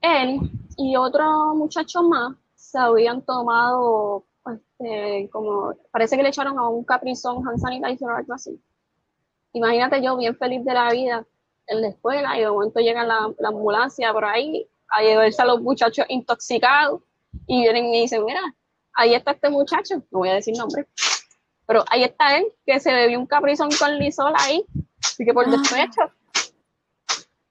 Él 0.00 0.40
y 0.76 0.96
otro 0.96 1.54
muchacho 1.54 2.02
más 2.02 2.34
se 2.54 2.78
habían 2.78 3.22
tomado 3.22 4.24
este, 4.52 5.28
como, 5.30 5.74
parece 5.90 6.16
que 6.16 6.22
le 6.22 6.28
echaron 6.28 6.58
a 6.58 6.68
un 6.68 6.84
caprizón 6.84 7.46
hand 7.46 7.58
sanitizer 7.58 8.08
o 8.08 8.16
algo 8.16 8.34
así. 8.34 8.60
Imagínate 9.52 10.02
yo 10.02 10.16
bien 10.18 10.36
feliz 10.36 10.64
de 10.64 10.74
la 10.74 10.90
vida 10.92 11.26
en 11.68 11.80
la 11.82 11.88
escuela 11.88 12.36
y 12.36 12.40
de 12.40 12.50
momento 12.50 12.80
llega 12.80 13.04
la, 13.04 13.32
la 13.38 13.48
ambulancia 13.48 14.12
por 14.12 14.24
ahí 14.24 14.68
a 14.88 15.02
llevarse 15.02 15.42
a 15.42 15.46
los 15.46 15.60
muchachos 15.60 16.06
intoxicados 16.08 17.00
y 17.46 17.62
vienen 17.62 17.86
y 17.86 17.90
me 17.90 18.00
dicen, 18.02 18.24
mira, 18.24 18.40
ahí 18.94 19.14
está 19.14 19.32
este 19.32 19.50
muchacho, 19.50 19.96
no 20.10 20.18
voy 20.20 20.28
a 20.28 20.34
decir 20.34 20.56
nombre, 20.56 20.86
pero 21.66 21.84
ahí 21.90 22.04
está 22.04 22.36
él, 22.38 22.46
que 22.64 22.78
se 22.80 22.92
bebió 22.92 23.18
un 23.18 23.26
caprizón 23.26 23.68
con 23.78 23.98
lisol 23.98 24.32
ahí, 24.36 24.64
así 25.04 25.24
que 25.24 25.34
por 25.34 25.46
Ah. 25.46 25.50
despecho. 25.50 26.02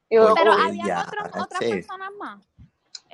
Y 0.09 0.15
yo, 0.15 0.33
Pero 0.35 0.53
había 0.53 1.01
otras, 1.07 1.43
otras 1.43 1.59
sí. 1.59 1.69
personas 1.71 2.11
más. 2.19 2.43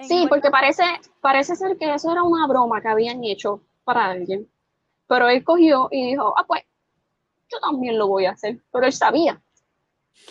Sí, 0.08 0.26
porque 0.28 0.50
parece, 0.50 0.84
parece 1.22 1.56
ser 1.56 1.78
que 1.78 1.94
eso 1.94 2.12
era 2.12 2.24
una 2.24 2.48
broma 2.48 2.82
que 2.82 2.90
habían 2.90 3.24
hecho 3.24 3.62
para 3.84 4.06
alguien. 4.08 4.50
Pero 5.08 5.30
él 5.30 5.44
cogió 5.44 5.88
y 5.92 6.12
dijo, 6.12 6.34
ah, 6.38 6.44
pues, 6.46 6.64
yo 7.50 7.60
también 7.60 7.98
lo 7.98 8.08
voy 8.08 8.26
a 8.26 8.32
hacer. 8.32 8.60
Pero 8.72 8.86
él 8.86 8.94
sabía. 8.94 9.42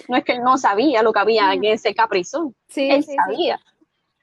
No 0.09 0.17
es 0.17 0.25
que 0.25 0.33
él 0.33 0.43
no 0.43 0.57
sabía 0.59 1.03
lo 1.03 1.13
que 1.13 1.21
había 1.21 1.53
en 1.53 1.65
ese 1.65 1.95
caprizón. 1.95 2.55
Sí, 2.69 2.91
él 2.91 3.03
sí, 3.03 3.11
sí. 3.11 3.17
sabía. 3.17 3.61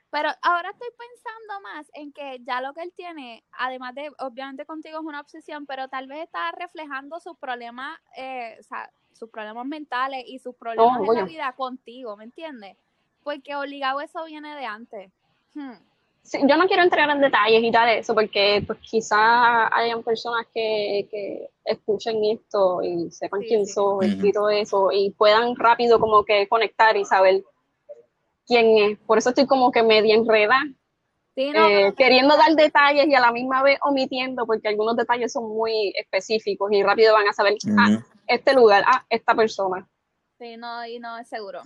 Pero 0.10 0.30
ahora 0.42 0.70
estoy 0.70 0.88
pensando 0.98 1.62
más 1.62 1.92
en 1.94 2.14
que 2.14 2.40
ya 2.44 2.62
lo 2.62 2.74
que 2.74 2.82
él 2.82 2.94
tiene, 2.96 3.44
además 3.52 3.94
de, 3.94 4.10
obviamente 4.20 4.66
contigo 4.66 5.00
es 5.00 5.06
una 5.06 5.20
obsesión, 5.20 5.66
pero 5.66 5.90
tal 5.90 6.08
vez 6.08 6.24
está 6.24 6.52
reflejando 6.54 7.20
sus 7.20 7.38
problemas, 7.38 8.00
eh, 8.16 8.56
o 8.60 8.64
sea, 8.64 8.90
sus 9.14 9.30
problemas 9.30 9.66
mentales 9.66 10.24
y 10.26 10.40
sus 10.40 10.56
problemas 10.56 10.96
en 10.96 11.02
la 11.02 11.08
coño. 11.08 11.26
vida 11.26 11.54
contigo, 11.54 12.16
¿me 12.16 12.24
entiendes? 12.24 12.78
Porque 13.24 13.56
obligado 13.56 14.00
eso 14.00 14.24
viene 14.26 14.56
de 14.56 14.66
antes. 14.66 15.12
Hmm. 15.54 15.74
Sí, 16.28 16.40
yo 16.46 16.58
no 16.58 16.68
quiero 16.68 16.84
entrar 16.84 17.10
en 17.10 17.22
detalles 17.22 17.64
y 17.64 17.72
tal 17.72 17.88
eso, 17.88 18.14
porque 18.14 18.62
pues 18.68 18.80
quizás 18.82 19.70
hayan 19.72 20.04
personas 20.04 20.46
que, 20.54 21.08
que 21.10 21.50
escuchen 21.64 22.18
esto 22.26 22.82
y 22.84 23.10
sepan 23.12 23.40
Sí, 23.44 23.48
quién 23.48 23.66
sí. 23.66 23.72
soy 23.72 24.08
Ujú. 24.08 24.26
y 24.28 24.32
todo 24.34 24.50
eso, 24.50 24.90
y 24.92 25.12
puedan 25.12 25.56
rápido 25.56 26.02
como 26.02 26.26
que 26.26 26.46
conectar 26.50 26.98
y 26.98 27.06
saber 27.06 27.46
quién 28.46 28.78
es. 28.78 29.00
Por 29.08 29.18
eso 29.20 29.30
estoy 29.30 29.48
como 29.48 29.72
que 29.72 29.84
media 29.84 30.16
enredada 30.16 30.66
Sí, 31.34 31.52
no, 31.52 31.66
eh, 31.66 31.94
queriendo 31.96 32.36
dar 32.36 32.54
detalles 32.56 33.08
y 33.08 33.16
a 33.16 33.22
la 33.22 33.32
misma 33.32 33.64
vez 33.64 33.80
omitiendo, 33.84 34.46
porque 34.46 34.68
algunos 34.68 34.98
detalles 34.98 35.32
son 35.32 35.48
muy 35.48 35.94
específicos 35.96 36.70
y 36.74 36.84
rápido 36.84 37.14
van 37.14 37.30
a 37.30 37.32
saber, 37.34 37.54
ah, 37.78 37.88
Ujú. 37.90 38.04
este 38.28 38.54
lugar, 38.54 38.84
ah, 38.86 39.06
esta 39.10 39.34
persona. 39.34 39.88
sí, 40.40 40.58
no, 40.58 40.86
y 40.86 41.00
no 41.00 41.18
es 41.18 41.30
seguro. 41.30 41.62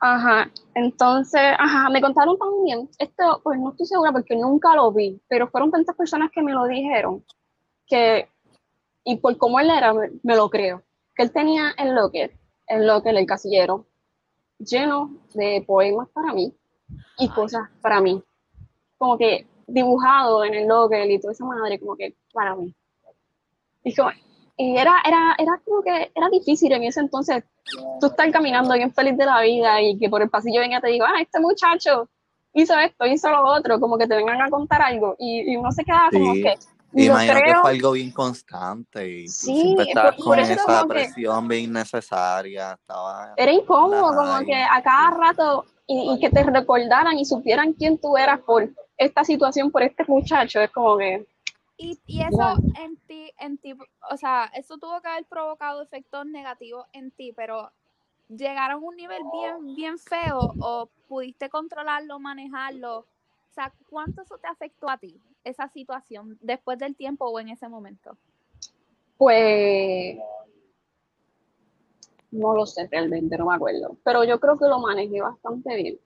Ajá, 0.00 0.48
entonces, 0.74 1.40
ajá, 1.58 1.90
me 1.90 2.00
contaron 2.00 2.38
también, 2.38 2.88
esto 2.98 3.40
pues 3.42 3.58
no 3.58 3.70
estoy 3.70 3.86
segura 3.86 4.12
porque 4.12 4.36
nunca 4.36 4.74
lo 4.76 4.92
vi, 4.92 5.20
pero 5.28 5.48
fueron 5.48 5.72
tantas 5.72 5.96
personas 5.96 6.30
que 6.32 6.40
me 6.42 6.52
lo 6.52 6.66
dijeron, 6.66 7.24
que, 7.86 8.28
y 9.04 9.16
por 9.18 9.36
cómo 9.38 9.60
él 9.60 9.70
era, 9.70 9.94
me, 9.94 10.10
me 10.22 10.36
lo 10.36 10.50
creo, 10.50 10.82
que 11.16 11.24
él 11.24 11.32
tenía 11.32 11.72
el 11.78 11.94
locker, 11.94 12.32
el 12.68 12.86
locker, 12.86 13.16
el 13.16 13.26
casillero, 13.26 13.86
lleno 14.58 15.10
de 15.34 15.64
poemas 15.66 16.08
para 16.10 16.32
mí 16.34 16.54
y 17.18 17.28
cosas 17.30 17.68
para 17.82 18.00
mí, 18.00 18.22
como 18.98 19.18
que 19.18 19.46
dibujado 19.66 20.44
en 20.44 20.54
el 20.54 20.68
locker 20.68 21.10
y 21.10 21.20
toda 21.20 21.32
esa 21.32 21.46
madre, 21.46 21.80
como 21.80 21.96
que 21.96 22.16
para 22.32 22.56
mí. 22.56 22.74
Y, 23.84 23.94
como- 23.94 24.10
y 24.56 24.76
era, 24.76 24.96
era, 25.06 25.34
era 25.38 25.60
como 25.64 25.82
que 25.82 26.10
era 26.14 26.28
difícil 26.30 26.72
en 26.72 26.84
ese 26.84 27.00
entonces 27.00 27.44
tú 28.00 28.06
estar 28.06 28.30
caminando 28.30 28.74
bien 28.74 28.92
feliz 28.92 29.16
de 29.16 29.26
la 29.26 29.40
vida 29.42 29.80
y 29.82 29.98
que 29.98 30.08
por 30.08 30.22
el 30.22 30.30
pasillo 30.30 30.60
venga 30.60 30.78
y 30.78 30.80
te 30.80 30.88
diga, 30.88 31.06
ah, 31.08 31.20
este 31.20 31.40
muchacho 31.40 32.08
hizo 32.54 32.78
esto, 32.78 33.06
hizo 33.06 33.30
lo 33.30 33.44
otro, 33.46 33.78
como 33.78 33.98
que 33.98 34.06
te 34.06 34.16
vengan 34.16 34.40
a 34.40 34.50
contar 34.50 34.82
algo 34.82 35.14
y, 35.18 35.52
y 35.52 35.56
uno 35.56 35.70
se 35.72 35.84
queda 35.84 36.08
como 36.12 36.34
Sí. 36.34 36.42
que 36.42 36.54
Y 36.94 37.06
imagino 37.06 37.40
que 37.44 37.54
fue 37.56 37.70
algo 37.72 37.92
bien 37.92 38.10
constante 38.10 39.06
y 39.08 39.28
Sí, 39.28 39.60
siempre 39.60 39.84
estabas 39.88 40.14
por- 40.16 40.24
con 40.24 40.36
por 40.36 40.38
esa 40.40 40.86
presión 40.86 41.46
bien 41.48 41.72
necesaria. 41.72 42.72
Estaba... 42.72 43.34
era 43.36 43.52
incómodo, 43.52 44.08
como 44.16 44.38
que 44.46 44.54
a 44.56 44.82
cada 44.82 45.10
rato 45.10 45.66
y, 45.86 46.14
y 46.14 46.18
que 46.20 46.30
te 46.30 46.42
recordaran 46.42 47.18
y 47.18 47.24
supieran 47.26 47.74
quién 47.74 47.98
tú 47.98 48.16
eras 48.16 48.40
por 48.40 48.68
esta 48.96 49.22
situación, 49.22 49.70
por 49.70 49.82
este 49.82 50.04
muchacho, 50.08 50.60
es 50.60 50.70
como 50.70 50.96
que, 50.96 51.26
Y, 51.78 51.98
y 52.06 52.20
eso 52.20 52.60
en 52.74 52.96
ti, 53.06 53.32
en 53.38 53.56
ti, 53.56 53.74
o 54.10 54.16
sea, 54.16 54.50
eso 54.54 54.78
tuvo 54.78 55.00
que 55.00 55.08
haber 55.08 55.24
provocado 55.26 55.80
efectos 55.80 56.26
negativos 56.26 56.86
en 56.92 57.10
ti, 57.12 57.32
pero 57.32 57.70
llegaron 58.28 58.82
a 58.82 58.86
un 58.86 58.96
nivel 58.96 59.22
bien, 59.32 59.76
bien 59.76 59.98
feo 59.98 60.54
o 60.58 60.88
pudiste 61.06 61.48
controlarlo, 61.48 62.18
manejarlo. 62.18 62.98
O 62.98 63.52
sea, 63.54 63.72
¿cuánto 63.88 64.22
eso 64.22 64.38
te 64.38 64.48
afectó 64.48 64.90
a 64.90 64.98
ti, 64.98 65.20
esa 65.44 65.68
situación, 65.68 66.36
después 66.42 66.78
del 66.78 66.96
tiempo 66.96 67.26
o 67.26 67.40
en 67.40 67.48
ese 67.48 67.68
momento? 67.68 68.18
pues, 69.18 70.16
no 72.30 72.54
lo 72.54 72.64
sé 72.66 72.88
realmente, 72.90 73.36
no 73.36 73.46
me 73.46 73.56
acuerdo, 73.56 73.96
pero 74.04 74.24
yo 74.24 74.38
creo 74.38 74.56
que 74.56 74.66
lo 74.66 74.78
manejé 74.78 75.20
bastante 75.20 75.74
bien. 75.74 75.98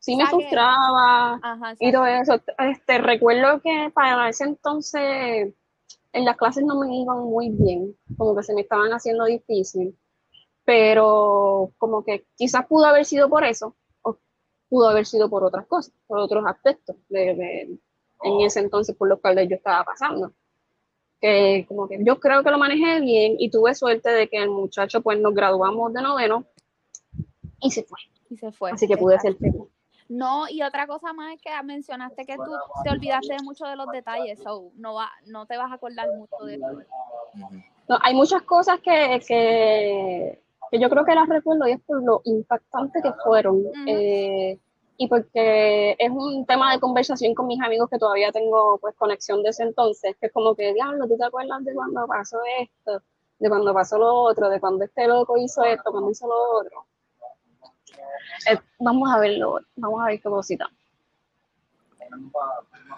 Sí 0.00 0.16
me 0.16 0.26
frustraba, 0.26 1.40
Ajá, 1.42 1.74
y 1.78 1.92
todo 1.92 2.06
eso. 2.06 2.40
Este, 2.58 2.98
recuerdo 2.98 3.60
que 3.60 3.90
para 3.94 4.28
ese 4.28 4.44
entonces 4.44 5.54
en 6.12 6.24
las 6.24 6.36
clases 6.36 6.64
no 6.64 6.78
me 6.80 6.96
iban 6.96 7.18
muy 7.24 7.50
bien, 7.50 7.96
como 8.16 8.34
que 8.36 8.42
se 8.42 8.54
me 8.54 8.62
estaban 8.62 8.90
haciendo 8.92 9.24
difícil, 9.26 9.96
pero 10.64 11.72
como 11.78 12.04
que 12.04 12.26
quizás 12.36 12.66
pudo 12.66 12.86
haber 12.86 13.04
sido 13.04 13.28
por 13.28 13.44
eso, 13.44 13.74
o 14.02 14.16
pudo 14.68 14.88
haber 14.88 15.06
sido 15.06 15.28
por 15.28 15.44
otras 15.44 15.66
cosas, 15.66 15.92
por 16.06 16.18
otros 16.18 16.44
aspectos 16.46 16.96
de, 17.08 17.34
de- 17.34 17.78
en 18.22 18.40
ese 18.40 18.60
entonces 18.60 18.96
por 18.96 19.08
los 19.08 19.20
cuales 19.20 19.48
yo 19.48 19.56
estaba 19.56 19.84
pasando. 19.84 20.32
Que 21.20 21.64
como 21.68 21.88
que 21.88 21.98
yo 22.04 22.18
creo 22.20 22.42
que 22.44 22.50
lo 22.50 22.58
manejé 22.58 23.00
bien 23.00 23.36
y 23.38 23.50
tuve 23.50 23.74
suerte 23.74 24.10
de 24.10 24.28
que 24.28 24.38
el 24.38 24.50
muchacho 24.50 25.00
pues 25.02 25.18
nos 25.20 25.34
graduamos 25.34 25.92
de 25.92 26.02
noveno 26.02 26.44
y 27.60 27.70
se 27.70 27.82
fue, 27.84 27.98
Y 28.30 28.36
se 28.36 28.50
fue. 28.52 28.70
así 28.72 28.86
que 28.86 28.96
pude 28.96 29.18
ser 29.20 29.36
feliz. 29.36 29.62
No, 30.08 30.48
y 30.48 30.62
otra 30.62 30.86
cosa 30.86 31.12
más 31.12 31.34
es 31.34 31.42
que 31.42 31.50
mencionaste 31.64 32.24
que 32.24 32.36
tú 32.36 32.50
te 32.82 32.90
olvidaste 32.90 33.34
de 33.34 33.42
muchos 33.42 33.68
de 33.68 33.76
los 33.76 33.88
detalles, 33.88 34.42
so 34.42 34.70
no 34.76 34.94
va, 34.94 35.10
no 35.26 35.46
te 35.46 35.56
vas 35.58 35.70
a 35.70 35.74
acordar 35.74 36.08
mucho 36.16 36.44
de 36.44 36.54
eso. 36.54 36.66
No, 37.88 37.98
hay 38.02 38.14
muchas 38.14 38.42
cosas 38.42 38.80
que, 38.80 39.20
que, 39.26 40.42
que 40.70 40.78
yo 40.78 40.88
creo 40.88 41.04
que 41.04 41.14
las 41.14 41.28
recuerdo 41.28 41.68
y 41.68 41.72
es 41.72 41.80
por 41.80 42.02
lo 42.02 42.22
impactante 42.24 43.00
que 43.02 43.12
fueron. 43.24 43.62
eh, 43.86 44.58
y 45.00 45.06
porque 45.06 45.94
es 45.96 46.10
un 46.10 46.44
tema 46.44 46.72
de 46.72 46.80
conversación 46.80 47.32
con 47.32 47.46
mis 47.46 47.60
amigos 47.62 47.88
que 47.88 47.98
todavía 47.98 48.32
tengo 48.32 48.78
pues 48.78 48.96
conexión 48.96 49.44
de 49.44 49.50
ese 49.50 49.62
entonces, 49.62 50.16
que 50.20 50.26
es 50.26 50.32
como 50.32 50.56
que, 50.56 50.74
diablo, 50.74 51.06
¿tú 51.06 51.16
te 51.16 51.24
acuerdas 51.24 51.64
de 51.64 51.72
cuando 51.72 52.04
pasó 52.08 52.38
esto? 52.60 53.00
De 53.38 53.48
cuando 53.48 53.72
pasó 53.72 53.96
lo 53.96 54.12
otro, 54.12 54.48
de 54.48 54.58
cuando 54.58 54.84
este 54.84 55.06
loco 55.06 55.36
hizo 55.36 55.62
esto, 55.62 55.92
cuando 55.92 56.10
hizo 56.10 56.26
lo 56.26 56.58
otro. 56.58 56.84
Eh, 58.50 58.58
vamos 58.78 59.10
a 59.12 59.18
verlo, 59.18 59.60
vamos 59.76 60.00
a 60.02 60.06
ver 60.06 60.20
qué 60.20 60.28
cosita. 60.28 60.68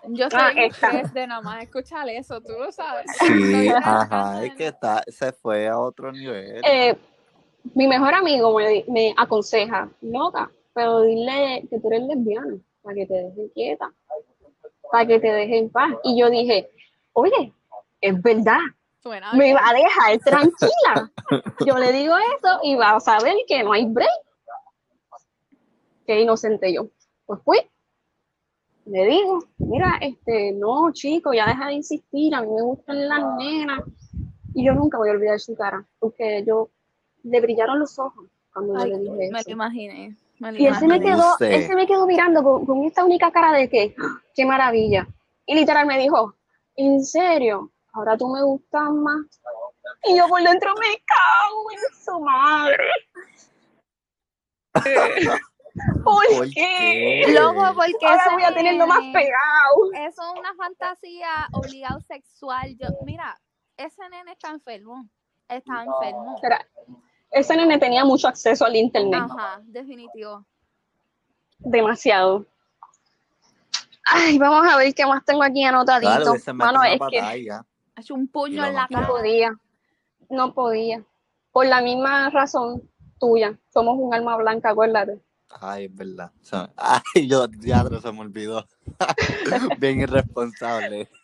Yo 0.09 0.27
Ah, 0.33 0.51
soy 0.53 0.65
esta. 0.65 0.87
estrés 0.89 1.13
de 1.15 1.27
nada 1.27 1.41
más 1.43 1.63
escuchar 1.65 2.09
eso, 2.09 2.41
tú 2.41 2.53
lo 2.59 2.71
sabes. 2.73 3.07
Sí, 3.19 3.69
ajá, 3.69 4.45
es 4.45 4.55
que 4.55 4.69
está, 4.69 5.03
se 5.09 5.33
fue 5.33 5.69
a 5.69 5.79
otro 5.79 6.13
nivel. 6.13 6.63
Eh, 6.65 6.97
mi 7.75 7.87
mejor 7.87 8.15
amigo 8.15 8.57
me, 8.57 8.85
me 8.89 9.15
aconseja, 9.17 9.89
loca, 10.01 10.51
pero 10.73 11.03
dile 11.03 11.67
que 11.69 11.79
tú 11.81 11.89
eres 11.89 12.03
lesbiana, 12.05 12.57
para 12.83 12.95
que 12.95 13.07
te 13.07 13.15
dejen 13.15 13.49
quieta, 13.51 13.93
para 14.91 15.07
que 15.07 15.19
te 15.21 15.33
dejen 15.33 15.65
en 15.65 15.71
paz. 15.71 15.91
Y 16.05 16.19
yo 16.19 16.31
dije, 16.31 16.71
oye, 17.13 17.53
es 18.01 18.23
verdad, 18.23 18.61
Suena 19.03 19.33
me 19.33 19.45
bien. 19.45 19.57
va 19.57 19.69
a 19.71 19.75
dejar 19.75 20.19
tranquila. 20.21 21.11
Yo 21.67 21.77
le 21.79 21.93
digo 21.93 22.15
eso 22.39 22.61
y 22.63 22.77
va 22.77 22.97
a 22.97 23.01
saber 23.01 23.35
que 23.49 23.63
no 23.63 23.73
hay 23.73 23.87
break. 23.87 24.09
Qué 26.07 26.21
inocente 26.21 26.73
yo. 26.73 26.89
Pues 27.27 27.41
fui, 27.45 27.59
le 28.87 29.05
digo, 29.07 29.45
mira, 29.59 29.99
este, 30.01 30.53
no, 30.53 30.93
chico, 30.93 31.33
ya 31.33 31.47
deja 31.47 31.67
de 31.69 31.75
insistir, 31.75 32.35
a 32.35 32.43
mí 32.43 32.49
me 32.49 32.63
gustan 32.63 33.09
las 33.09 33.37
nenas. 33.37 33.81
Y 34.55 34.65
yo 34.65 34.75
nunca 34.75 34.99
voy 34.99 35.11
a 35.11 35.13
olvidar 35.13 35.39
su 35.39 35.55
cara, 35.55 35.87
porque 36.01 36.43
yo 36.45 36.71
le 37.23 37.41
brillaron 37.41 37.79
los 37.79 37.99
ojos 37.99 38.27
cuando 38.53 38.75
yo 38.75 38.81
Ay, 38.81 38.91
le 38.91 38.99
dije 38.99 39.11
me 39.13 39.31
lo 39.31 39.39
eso. 39.39 39.51
imaginé. 39.51 40.17
me 40.41 40.53
lo 40.53 40.59
Y 40.59 40.67
él 40.67 40.75
se 40.75 40.89
me 40.89 40.97
imaginé. 40.97 41.15
quedó, 41.17 41.39
él 41.39 41.67
se 41.69 41.75
me 41.77 41.87
quedó 41.87 42.07
mirando 42.07 42.43
con, 42.43 42.67
con 42.67 42.85
esta 42.85 43.05
única 43.05 43.31
cara 43.31 43.53
de 43.57 43.69
que, 43.69 43.95
¡ah, 43.99 44.21
qué 44.35 44.45
maravilla. 44.45 45.07
Y 45.47 45.55
literal 45.55 45.87
me 45.87 45.99
dijo, 45.99 46.35
¿en 46.75 47.05
serio? 47.05 47.71
Ahora 47.93 48.17
tú 48.17 48.29
me 48.29 48.43
gustas 48.43 48.91
más. 48.91 49.21
Y 50.05 50.17
yo 50.17 50.27
por 50.29 50.43
dentro 50.43 50.73
me 50.75 51.03
cago 51.05 51.71
en 51.71 51.79
su 52.05 52.21
madre. 52.21 52.85
¿Por, 56.05 56.27
¿Por 56.37 56.51
qué? 56.51 57.25
Loco, 57.29 57.73
porque 57.75 58.07
Ahora 58.07 58.23
ese 58.25 58.35
voy 58.35 58.43
a 58.43 58.55
tenerlo 58.55 58.87
más 58.87 59.01
pegado. 59.13 59.93
Eso 59.95 60.23
es 60.23 60.41
una 60.41 60.55
fantasía 60.55 61.29
obligado 61.53 62.01
sexual. 62.01 62.77
Yo, 62.79 62.89
mira, 63.05 63.39
ese 63.77 64.09
nene 64.09 64.33
está 64.33 64.51
enfermo. 64.51 65.07
Está 65.49 65.85
enfermo. 65.85 66.35
Espera, 66.37 66.67
ese 67.31 67.57
nene 67.57 67.79
tenía 67.79 68.05
mucho 68.05 68.29
acceso 68.29 68.65
al 68.65 68.77
internet. 68.77 69.23
Ajá, 69.23 69.61
definitivo. 69.65 70.45
Demasiado. 71.59 72.47
Ay, 74.05 74.39
vamos 74.39 74.67
a 74.67 74.77
ver 74.77 74.93
qué 74.95 75.07
más 75.07 75.25
tengo 75.25 75.43
aquí 75.43 75.61
Claro, 75.63 75.79
anotadito. 75.81 76.55
Mano, 76.55 76.81
una 76.81 76.93
es 76.93 77.01
que 77.11 77.21
batalla. 77.21 77.65
Hecho 77.97 78.15
un 78.15 78.29
puño 78.29 78.65
en 78.65 78.75
la 78.75 78.83
noqueó. 78.83 78.97
no 78.99 79.03
cara. 79.03 79.07
podía, 79.09 79.57
no 80.31 80.55
podía. 80.55 81.05
Por 81.53 81.67
la 81.67 81.81
misma 81.81 82.31
razón 82.31 82.83
tuya, 83.19 83.57
somos 83.73 83.97
un 83.99 84.15
alma 84.15 84.37
blanca, 84.37 84.71
acuérdate. 84.71 85.21
Ay, 85.61 85.87
es 85.87 85.95
verdad. 85.97 86.31
O 86.41 86.45
sea, 86.45 86.71
ay, 86.77 87.27
yo, 87.29 87.49
teatro 87.49 88.01
se 88.01 88.13
me 88.13 88.21
olvidó. 88.21 88.67
Bien 89.79 90.01
irresponsable. 90.01 91.09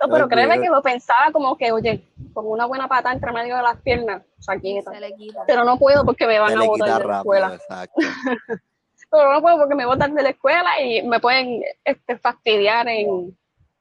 No, 0.00 0.08
pero 0.10 0.28
créeme 0.28 0.58
que 0.60 0.68
lo 0.70 0.80
pensaba 0.80 1.30
como 1.30 1.58
que, 1.58 1.70
oye, 1.72 2.02
con 2.32 2.46
una 2.46 2.64
buena 2.64 2.88
pata 2.88 3.12
entre 3.12 3.32
medio 3.32 3.54
de 3.54 3.62
las 3.62 3.76
piernas, 3.82 4.22
saqueta. 4.38 4.92
Se 4.92 5.00
le 5.00 5.14
quita. 5.14 5.42
Pero 5.46 5.62
no 5.64 5.78
puedo 5.78 6.06
porque 6.06 6.26
me 6.26 6.38
van 6.38 6.52
Se 6.52 6.64
a 6.64 6.66
botar 6.66 6.86
de 6.86 6.92
la 6.92 6.98
rápido, 6.98 7.18
escuela. 7.18 7.54
exacto. 7.54 8.00
Pero 9.10 9.32
no 9.32 9.42
puedo 9.42 9.58
porque 9.58 9.74
me 9.74 9.84
botan 9.84 10.14
de 10.14 10.22
la 10.22 10.30
escuela 10.30 10.80
y 10.80 11.02
me 11.02 11.20
pueden 11.20 11.62
este, 11.84 12.16
fastidiar 12.16 12.88
en, 12.88 13.36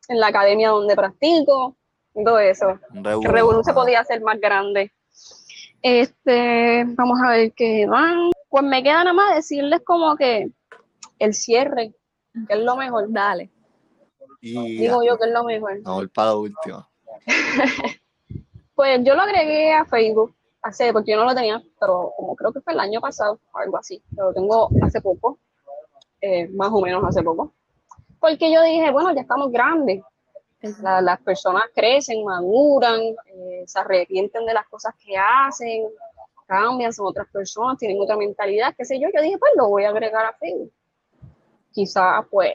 en 0.10 0.20
la 0.20 0.28
academia 0.28 0.70
donde 0.70 0.96
practico 0.96 1.78
y 2.16 2.24
todo 2.25 2.40
eso. 2.40 2.78
Revolú 2.92 3.63
se 3.63 3.74
podía 3.74 4.02
hacer 4.02 4.20
más 4.22 4.40
grande. 4.42 4.92
Este, 5.82 6.84
vamos 6.86 7.20
a 7.24 7.30
ver 7.32 7.54
qué 7.54 7.86
van. 7.86 8.30
Pues 8.54 8.64
me 8.66 8.84
queda 8.84 9.00
nada 9.04 9.14
más 9.14 9.34
decirles 9.36 9.82
como 9.84 10.16
que 10.16 10.48
el 11.18 11.34
cierre, 11.34 11.96
que 12.48 12.54
es 12.54 12.60
lo 12.60 12.76
mejor. 12.76 13.12
Dale. 13.12 13.50
Y 14.42 14.78
Digo 14.78 15.04
yo 15.04 15.18
que 15.18 15.26
es 15.26 15.32
lo 15.34 15.44
mejor. 15.44 15.82
vamos 15.82 16.08
para 16.14 16.30
lo 16.34 16.42
último. 16.42 16.88
Pues 18.76 19.00
yo 19.04 19.14
lo 19.16 19.22
agregué 19.22 19.72
a 19.72 19.86
Facebook 19.86 20.36
hace, 20.62 20.92
porque 20.94 21.12
yo 21.12 21.18
no 21.18 21.26
lo 21.26 21.36
tenía, 21.36 21.62
pero 21.80 22.12
como 22.18 22.36
creo 22.36 22.52
que 22.52 22.62
fue 22.62 22.74
el 22.74 22.80
año 22.80 23.00
pasado, 23.02 23.40
o 23.54 23.58
algo 23.58 23.78
así. 23.78 24.04
Lo 24.18 24.32
tengo 24.34 24.70
hace 24.84 25.00
poco, 25.02 25.40
eh, 26.22 26.48
más 26.50 26.70
o 26.72 26.80
menos 26.82 27.04
hace 27.08 27.22
poco. 27.24 27.54
Porque 28.20 28.52
yo 28.52 28.62
dije, 28.64 28.90
bueno, 28.92 29.14
ya 29.14 29.22
estamos 29.22 29.52
grandes. 29.52 30.02
La- 30.82 31.02
las 31.02 31.20
personas 31.22 31.64
crecen, 31.76 32.24
maduran, 32.24 33.00
eh, 33.00 33.64
se 33.68 33.80
arrepienten 33.80 34.46
de 34.46 34.54
las 34.54 34.68
cosas 34.68 34.94
que 34.98 35.16
hacen, 35.18 35.84
cambian, 36.54 36.94
son 36.94 37.08
otras 37.08 37.28
personas, 37.32 37.78
tienen 37.78 38.00
otra 38.00 38.16
mentalidad, 38.16 38.74
qué 38.78 38.86
sé 38.86 39.00
yo. 39.00 39.08
Yo 39.14 39.22
dije, 39.22 39.38
pues 39.38 39.52
lo 39.56 39.70
voy 39.70 39.84
a 39.86 39.90
agregar 39.90 40.26
a 40.26 40.34
Facebook. 40.34 40.72
Quizás, 41.72 42.26
pues, 42.30 42.54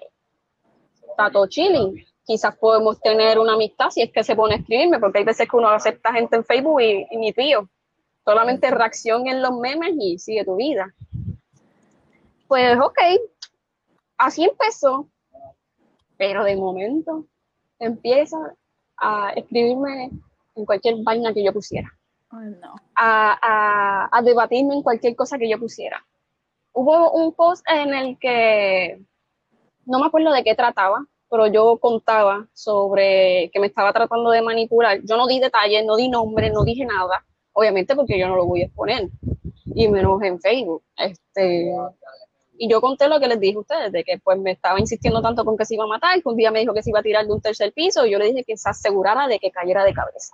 está 1.11 1.31
todo 1.31 1.47
chilling. 1.49 2.05
Quizás 2.25 2.57
podemos 2.57 3.01
tener 3.01 3.39
una 3.39 3.55
amistad 3.55 3.91
si 3.91 4.03
es 4.03 4.13
que 4.13 4.23
se 4.23 4.37
pone 4.37 4.55
a 4.55 4.59
escribirme, 4.59 5.01
porque 5.01 5.19
hay 5.19 5.25
veces 5.25 5.49
que 5.49 5.57
uno 5.57 5.69
acepta 5.69 6.13
gente 6.13 6.37
en 6.37 6.45
Facebook 6.45 6.81
y, 6.81 7.07
y 7.11 7.17
ni 7.17 7.33
tío. 7.33 7.69
Solamente 8.25 8.71
reacción 8.71 9.27
en 9.27 9.43
los 9.43 9.59
memes 9.59 9.95
y 9.99 10.19
sigue 10.19 10.45
tu 10.45 10.57
vida. 10.57 10.95
Pues, 12.47 12.79
ok. 12.79 12.99
Así 14.19 14.45
empezó. 14.45 15.09
Pero 16.17 16.45
de 16.45 16.57
momento 16.57 17.27
empieza 17.79 18.37
a 18.97 19.33
escribirme 19.37 20.11
en 20.59 20.65
cualquier 20.65 20.97
vaina 21.03 21.33
que 21.33 21.45
yo 21.45 21.53
pusiera, 21.53 21.89
No. 22.31 22.75
a, 22.95 23.39
a, 23.41 24.19
a 24.19 24.23
debatirme 24.23 24.75
en 24.75 24.83
cualquier 24.83 25.17
cosa 25.17 25.39
que 25.39 25.49
yo 25.49 25.59
pusiera. 25.59 26.05
Hubo 26.73 27.13
un 27.13 27.33
post 27.33 27.65
en 27.71 27.95
el 27.95 28.19
que 28.19 29.01
no 29.87 29.99
me 29.99 30.07
acuerdo 30.07 30.33
de 30.33 30.45
qué 30.45 30.55
trataba, 30.55 31.07
pero 31.31 31.47
yo 31.47 31.79
contaba 31.79 32.47
sobre 32.53 33.51
que 33.53 33.61
me 33.61 33.67
estaba 33.67 33.93
tratando 33.93 34.31
de 34.31 34.43
manipular. 34.43 35.01
Yo 35.05 35.17
no 35.17 35.27
di 35.27 35.41
detalles, 35.41 35.85
no 35.85 35.97
di 35.97 36.09
nombre, 36.09 36.51
no 36.51 36.65
dije 36.65 36.85
nada, 36.85 37.25
obviamente 37.53 37.97
porque 37.97 38.19
yo 38.19 38.29
no 38.29 38.37
lo 38.37 38.47
voy 38.47 38.63
a 38.63 38.67
exponer, 38.67 39.09
y 39.65 39.89
menos 39.89 40.23
en 40.23 40.41
Facebook. 40.41 40.83
Este, 40.97 41.73
y 42.61 42.69
yo 42.69 42.81
conté 42.81 43.09
lo 43.09 43.21
que 43.21 43.29
les 43.29 43.41
dije 43.41 43.57
a 43.57 43.61
ustedes, 43.61 43.93
de 43.93 44.05
que 44.05 44.19
pues 44.19 44.39
me 44.39 44.53
estaba 44.53 44.81
insistiendo 44.81 45.23
tanto 45.23 45.45
con 45.45 45.57
que 45.57 45.65
se 45.65 45.75
iba 45.75 45.85
a 45.85 45.89
matar, 45.89 46.21
que 46.21 46.29
un 46.29 46.37
día 46.37 46.51
me 46.51 46.61
dijo 46.61 46.75
que 46.75 46.83
se 46.83 46.91
iba 46.91 47.01
a 47.01 47.03
tirar 47.03 47.27
de 47.27 47.33
un 47.33 47.41
tercer 47.41 47.73
piso, 47.73 48.05
y 48.05 48.11
yo 48.11 48.19
le 48.19 48.27
dije 48.27 48.45
que 48.45 48.57
se 48.57 48.69
asegurara 48.69 49.29
de 49.29 49.39
que 49.39 49.51
cayera 49.51 49.85
de 49.85 49.95
cabeza. 49.95 50.33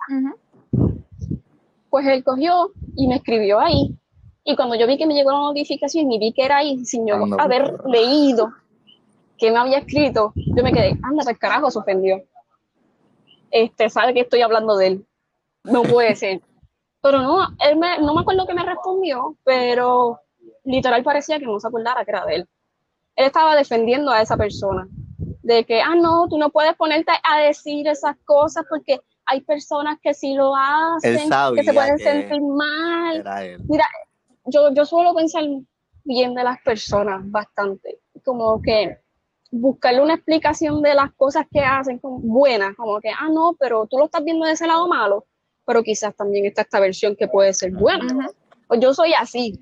Pues 1.95 2.07
él 2.07 2.25
cogió 2.25 2.73
y 2.97 3.07
me 3.07 3.15
escribió 3.15 3.57
ahí. 3.57 3.97
Y 4.43 4.57
cuando 4.57 4.75
yo 4.75 4.85
vi 4.85 4.97
que 4.97 5.07
me 5.07 5.13
llegó 5.13 5.31
la 5.31 5.39
notificación 5.39 6.11
y 6.11 6.19
vi 6.19 6.33
que 6.33 6.43
era 6.43 6.57
ahí, 6.57 6.83
sin 6.83 7.07
yo 7.07 7.15
Anda, 7.15 7.37
haber 7.41 7.77
puta. 7.77 7.87
leído 7.87 8.53
que 9.37 9.49
me 9.49 9.59
había 9.59 9.77
escrito, 9.77 10.33
yo 10.35 10.61
me 10.61 10.73
quedé, 10.73 10.99
anda, 11.01 11.23
pues 11.23 11.39
carajo, 11.39 11.71
se 11.71 11.79
ofendió. 11.79 12.21
Este, 13.49 13.89
sabe 13.89 14.13
que 14.13 14.19
estoy 14.19 14.41
hablando 14.41 14.75
de 14.75 14.87
él. 14.87 15.05
No 15.63 15.83
puede 15.83 16.13
ser. 16.17 16.41
Pero 17.01 17.21
no, 17.21 17.47
él 17.65 17.77
me, 17.77 17.97
no 17.99 18.13
me 18.13 18.19
acuerdo 18.19 18.45
que 18.45 18.55
me 18.55 18.65
respondió, 18.65 19.37
pero 19.45 20.19
literal 20.65 21.01
parecía 21.01 21.39
que 21.39 21.45
no 21.45 21.61
se 21.61 21.69
acordara 21.69 22.03
que 22.03 22.11
era 22.11 22.25
de 22.25 22.35
él. 22.35 22.49
Él 23.15 23.25
estaba 23.27 23.55
defendiendo 23.55 24.11
a 24.11 24.21
esa 24.21 24.35
persona. 24.35 24.85
De 25.43 25.63
que, 25.63 25.79
ah, 25.79 25.95
no, 25.95 26.27
tú 26.27 26.37
no 26.37 26.49
puedes 26.49 26.75
ponerte 26.75 27.13
a 27.23 27.39
decir 27.39 27.87
esas 27.87 28.17
cosas 28.25 28.65
porque 28.69 28.99
hay 29.25 29.41
personas 29.41 29.97
que 30.01 30.13
sí 30.13 30.33
lo 30.35 30.55
hacen, 30.55 31.29
que 31.55 31.63
se 31.63 31.73
pueden 31.73 31.97
que 31.97 32.03
sentir 32.03 32.41
mal. 32.41 33.57
Mira, 33.67 33.85
yo, 34.45 34.73
yo 34.73 34.85
suelo 34.85 35.13
pensar 35.15 35.43
bien 36.03 36.35
de 36.35 36.43
las 36.43 36.61
personas 36.61 37.21
bastante, 37.29 37.99
como 38.23 38.61
que 38.61 38.99
buscarle 39.51 40.01
una 40.01 40.15
explicación 40.15 40.81
de 40.81 40.93
las 40.93 41.13
cosas 41.13 41.45
que 41.51 41.61
hacen 41.61 41.97
como 41.99 42.19
buenas, 42.19 42.75
como 42.75 42.99
que, 42.99 43.09
ah, 43.09 43.29
no, 43.31 43.55
pero 43.59 43.87
tú 43.87 43.97
lo 43.97 44.05
estás 44.05 44.23
viendo 44.23 44.45
de 44.45 44.53
ese 44.53 44.67
lado 44.67 44.87
malo, 44.87 45.25
pero 45.65 45.81
quizás 45.81 46.15
también 46.15 46.45
está 46.45 46.61
esta 46.61 46.79
versión 46.79 47.15
que 47.15 47.27
puede 47.27 47.53
ser 47.53 47.71
buena. 47.71 48.05
Ujú. 48.05 48.33
Pues 48.67 48.79
yo 48.79 48.93
soy 48.93 49.13
así. 49.13 49.59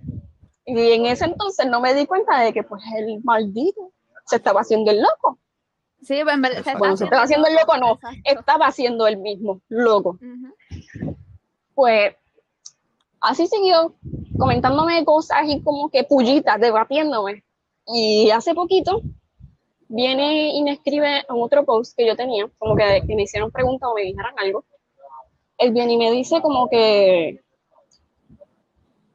Y 0.65 0.91
en 0.91 1.05
ese 1.05 1.25
entonces 1.25 1.65
no 1.67 1.79
me 1.81 1.93
di 1.93 2.05
cuenta 2.05 2.39
de 2.39 2.53
que 2.53 2.63
pues 2.63 2.81
el 2.97 3.21
maldito 3.23 3.91
se 4.25 4.37
estaba 4.37 4.61
haciendo 4.61 4.91
el 4.91 5.01
loco. 5.01 5.37
Sí, 6.03 6.15
pero 6.17 6.31
en 6.31 6.41
verdad. 6.41 6.59
Exacto. 6.59 6.79
Bueno, 6.79 6.97
se 6.97 7.05
estaba 7.05 7.23
haciendo 7.23 7.47
el 7.47 7.55
loco, 7.55 7.77
no, 7.77 7.93
Exacto. 7.93 8.19
estaba 8.25 8.67
haciendo 8.67 9.07
el 9.07 9.17
mismo, 9.17 9.61
loco. 9.69 10.17
Pues 11.75 12.15
así 13.21 13.47
siguió 13.47 13.95
comentándome 14.37 15.03
cosas 15.05 15.43
y 15.47 15.61
como 15.61 15.89
que 15.89 16.03
pullitas, 16.03 16.59
debatiéndome. 16.59 17.43
Y 17.87 18.29
hace 18.31 18.53
poquito 18.53 19.01
viene 19.87 20.55
y 20.55 20.63
me 20.63 20.71
escribe 20.71 21.19
en 21.19 21.25
otro 21.29 21.65
post 21.65 21.95
que 21.95 22.07
yo 22.07 22.15
tenía, 22.15 22.49
como 22.57 22.75
que, 22.75 23.03
que 23.05 23.15
me 23.15 23.23
hicieron 23.23 23.51
preguntas 23.51 23.89
o 23.89 23.95
me 23.95 24.03
dijeran 24.03 24.33
algo. 24.37 24.63
Él 25.57 25.71
viene 25.71 25.93
y 25.93 25.97
me 25.97 26.11
dice 26.11 26.41
como 26.41 26.69
que, 26.69 27.43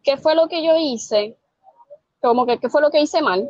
¿qué 0.02 0.16
fue 0.16 0.34
lo 0.34 0.48
que 0.48 0.64
yo 0.64 0.76
hice? 0.76 1.36
Como 2.20 2.46
que, 2.46 2.58
¿qué 2.58 2.68
fue 2.68 2.80
lo 2.80 2.90
que 2.90 3.00
hice 3.00 3.22
mal? 3.22 3.48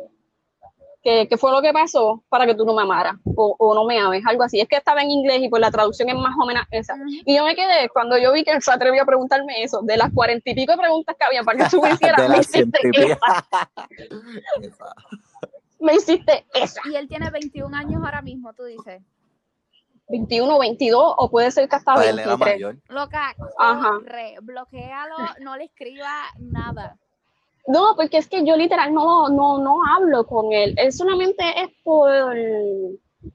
¿Qué, 1.01 1.27
qué 1.29 1.37
fue 1.37 1.51
lo 1.51 1.61
que 1.61 1.71
pasó 1.71 2.23
para 2.27 2.45
que 2.45 2.55
tú 2.55 2.65
no 2.65 2.73
me 2.73 2.81
amaras 2.81 3.15
o, 3.23 3.55
o 3.57 3.73
no 3.73 3.85
me 3.85 3.97
ames? 3.97 4.21
Algo 4.25 4.43
así. 4.43 4.59
Es 4.59 4.67
que 4.67 4.75
estaba 4.75 5.01
en 5.01 5.09
inglés 5.09 5.39
y 5.41 5.49
pues 5.49 5.61
la 5.61 5.71
traducción 5.71 6.09
es 6.09 6.15
más 6.15 6.35
o 6.37 6.45
menos 6.45 6.63
esa. 6.71 6.95
Y 7.25 7.35
yo 7.37 7.45
me 7.45 7.55
quedé, 7.55 7.87
cuando 7.89 8.17
yo 8.17 8.33
vi 8.33 8.43
que 8.43 8.51
él 8.51 8.61
se 8.61 8.71
atrevió 8.71 9.03
a 9.03 9.05
preguntarme 9.05 9.63
eso, 9.63 9.81
de 9.81 9.95
las 9.95 10.11
cuarenta 10.13 10.49
y 10.49 10.55
pico 10.55 10.73
de 10.73 10.77
preguntas 10.77 11.15
que 11.17 11.25
había 11.25 11.43
para 11.43 11.63
que 11.63 11.69
tú 11.69 11.81
me 11.81 11.89
hicieras, 11.91 12.29
me 12.29 12.39
hiciste 12.39 12.79
esa, 12.91 13.47
Esa. 14.61 14.95
me 15.79 15.93
hiciste 15.93 16.45
esa. 16.53 16.81
Y 16.91 16.95
él 16.95 17.07
tiene 17.07 17.29
21 17.29 17.75
años 17.77 18.01
ahora 18.03 18.21
mismo, 18.21 18.53
tú 18.53 18.65
dices. 18.65 19.01
21, 20.09 20.59
22, 20.59 21.13
o 21.17 21.29
puede 21.29 21.51
ser 21.51 21.69
que 21.69 21.75
hasta 21.75 21.93
era 22.03 22.15
23. 22.15 22.39
mayor. 22.39 22.77
Loca, 22.89 23.35
Ajá. 23.57 23.99
bloquealo, 24.41 25.15
no 25.41 25.55
le 25.55 25.65
escriba 25.65 26.25
nada. 26.39 26.97
No, 27.69 27.93
porque 27.95 28.17
es 28.17 28.27
que 28.27 28.43
yo 28.43 28.55
literal 28.57 28.91
no, 28.95 29.29
no, 29.29 29.59
no 29.59 29.77
hablo 29.95 30.25
con 30.25 30.51
él. 30.51 30.73
Él 30.75 30.91
solamente 30.91 31.43
es 31.61 31.69
por, 31.83 32.09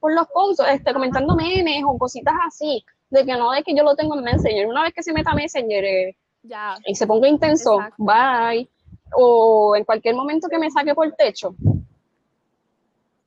por 0.01 0.13
los 0.13 0.27
posts, 0.27 0.65
este, 0.73 0.93
comentando 0.93 1.37
memes 1.37 1.85
o 1.87 1.97
cositas 1.97 2.35
así. 2.45 2.85
De 3.11 3.25
que 3.25 3.33
no 3.37 3.53
de 3.53 3.63
que 3.63 3.77
yo 3.77 3.85
lo 3.85 3.95
tengo 3.95 4.17
en 4.19 4.25
Messenger. 4.25 4.67
Una 4.67 4.83
vez 4.83 4.93
que 4.93 5.05
se 5.05 5.13
meta 5.13 5.31
a 5.31 5.35
Messenger 5.37 5.85
eh, 5.85 6.17
Ya. 6.43 6.75
y 6.85 6.97
se 6.97 7.07
ponga 7.07 7.29
intenso, 7.29 7.75
Exacto. 7.75 7.95
bye. 8.03 8.69
O 9.17 9.77
en 9.77 9.85
cualquier 9.85 10.17
momento 10.17 10.49
que 10.49 10.59
me 10.59 10.69
saque 10.69 10.97
por 10.97 11.13
techo, 11.13 11.55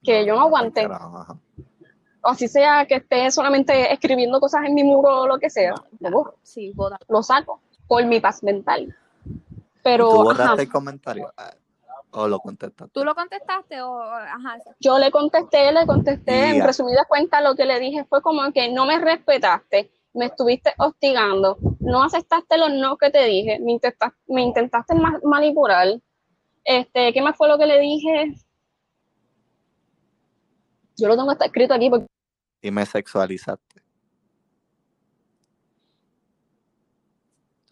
que 0.04 0.26
yo 0.26 0.36
no 0.36 0.42
aguante. 0.42 0.86
O 0.86 2.30
así 2.30 2.50
sea 2.50 2.86
que 2.86 2.96
esté 2.96 3.32
solamente 3.32 3.94
escribiendo 3.94 4.42
cosas 4.42 4.66
en 4.66 4.74
mi 4.74 4.84
muro 4.84 5.22
o 5.22 5.28
lo 5.28 5.38
que 5.40 5.50
sea, 5.50 5.74
Sí, 6.44 6.74
lo 7.08 7.24
saco 7.24 7.62
por 7.88 8.04
mi 8.06 8.20
paz 8.20 8.44
mental. 8.44 8.94
Pero 9.88 10.10
¿Tú 10.10 10.16
ajá, 10.16 10.24
borraste 10.26 10.62
el 10.64 10.70
comentario? 10.70 11.34
Ah, 11.38 11.54
¿O 12.12 12.28
lo 12.28 12.40
contestaste? 12.42 12.92
¿Tú 12.92 13.06
lo 13.06 13.16
contestaste 13.16 13.82
o.? 13.82 14.02
Ajá. 14.02 14.58
yo 14.82 15.00
le 15.00 15.12
contesté, 15.12 15.72
le 15.72 15.86
contesté, 15.86 16.50
en 16.50 16.58
Ya. 16.58 16.66
resumidas 16.68 17.06
cuentas 17.08 17.42
lo 17.42 17.56
que 17.56 17.64
le 17.64 17.80
dije 17.80 18.04
fue 18.04 18.22
como 18.22 18.52
que 18.52 18.70
no 18.70 18.86
me 18.86 19.00
respetaste, 19.00 19.90
me 20.14 20.26
estuviste 20.26 20.74
hostigando, 20.78 21.58
no 21.80 22.04
aceptaste 22.04 22.58
los 22.58 22.74
no 22.74 22.98
que 22.98 23.12
te 23.12 23.24
dije, 23.24 23.60
me, 23.62 23.72
intenta- 23.72 24.14
me 24.28 24.42
intentaste 24.42 24.94
ma- 24.94 25.22
manipular. 25.24 25.88
Este, 26.66 27.14
¿qué 27.14 27.22
más 27.22 27.38
fue 27.38 27.48
lo 27.48 27.58
que 27.58 27.66
le 27.66 27.80
dije? 27.80 28.34
Yo 30.98 31.08
lo 31.08 31.16
tengo 31.16 31.32
hasta 31.32 31.46
escrito 31.46 31.74
aquí 31.74 31.90
porque 31.90 32.08
Y 32.62 32.72
me 32.72 32.86
sexualizaste. 32.86 33.84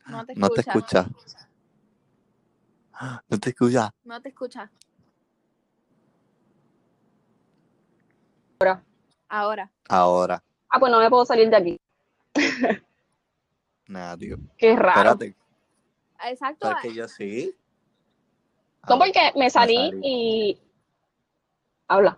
No 0.07 0.25
te 0.25 0.33
No 0.35 0.49
te 0.49 0.61
escucha. 0.61 1.09
No 3.29 3.39
te 3.39 3.49
escuchas. 3.49 3.89
No 4.03 4.21
te 4.21 4.29
escucha. 4.29 4.71
Ahora. 9.27 9.71
Ahora. 9.89 10.43
Ah, 10.69 10.79
pues 10.79 10.91
no 10.91 10.99
me 10.99 11.09
puedo 11.09 11.25
salir 11.25 11.49
de 11.49 11.55
aquí. 11.55 11.79
Nada, 13.87 14.17
tío. 14.17 14.37
Qué 14.57 14.75
raro. 14.75 15.11
Espérate. 15.11 15.35
Exacto. 16.25 16.69
Porque 16.69 16.93
yo 16.93 17.07
sí. 17.07 17.53
No, 18.87 18.95
Ah, 18.95 18.97
porque 18.99 19.31
me 19.35 19.49
salí, 19.49 19.75
salí. 19.75 19.99
y... 20.03 20.59
Habla. 21.87 22.15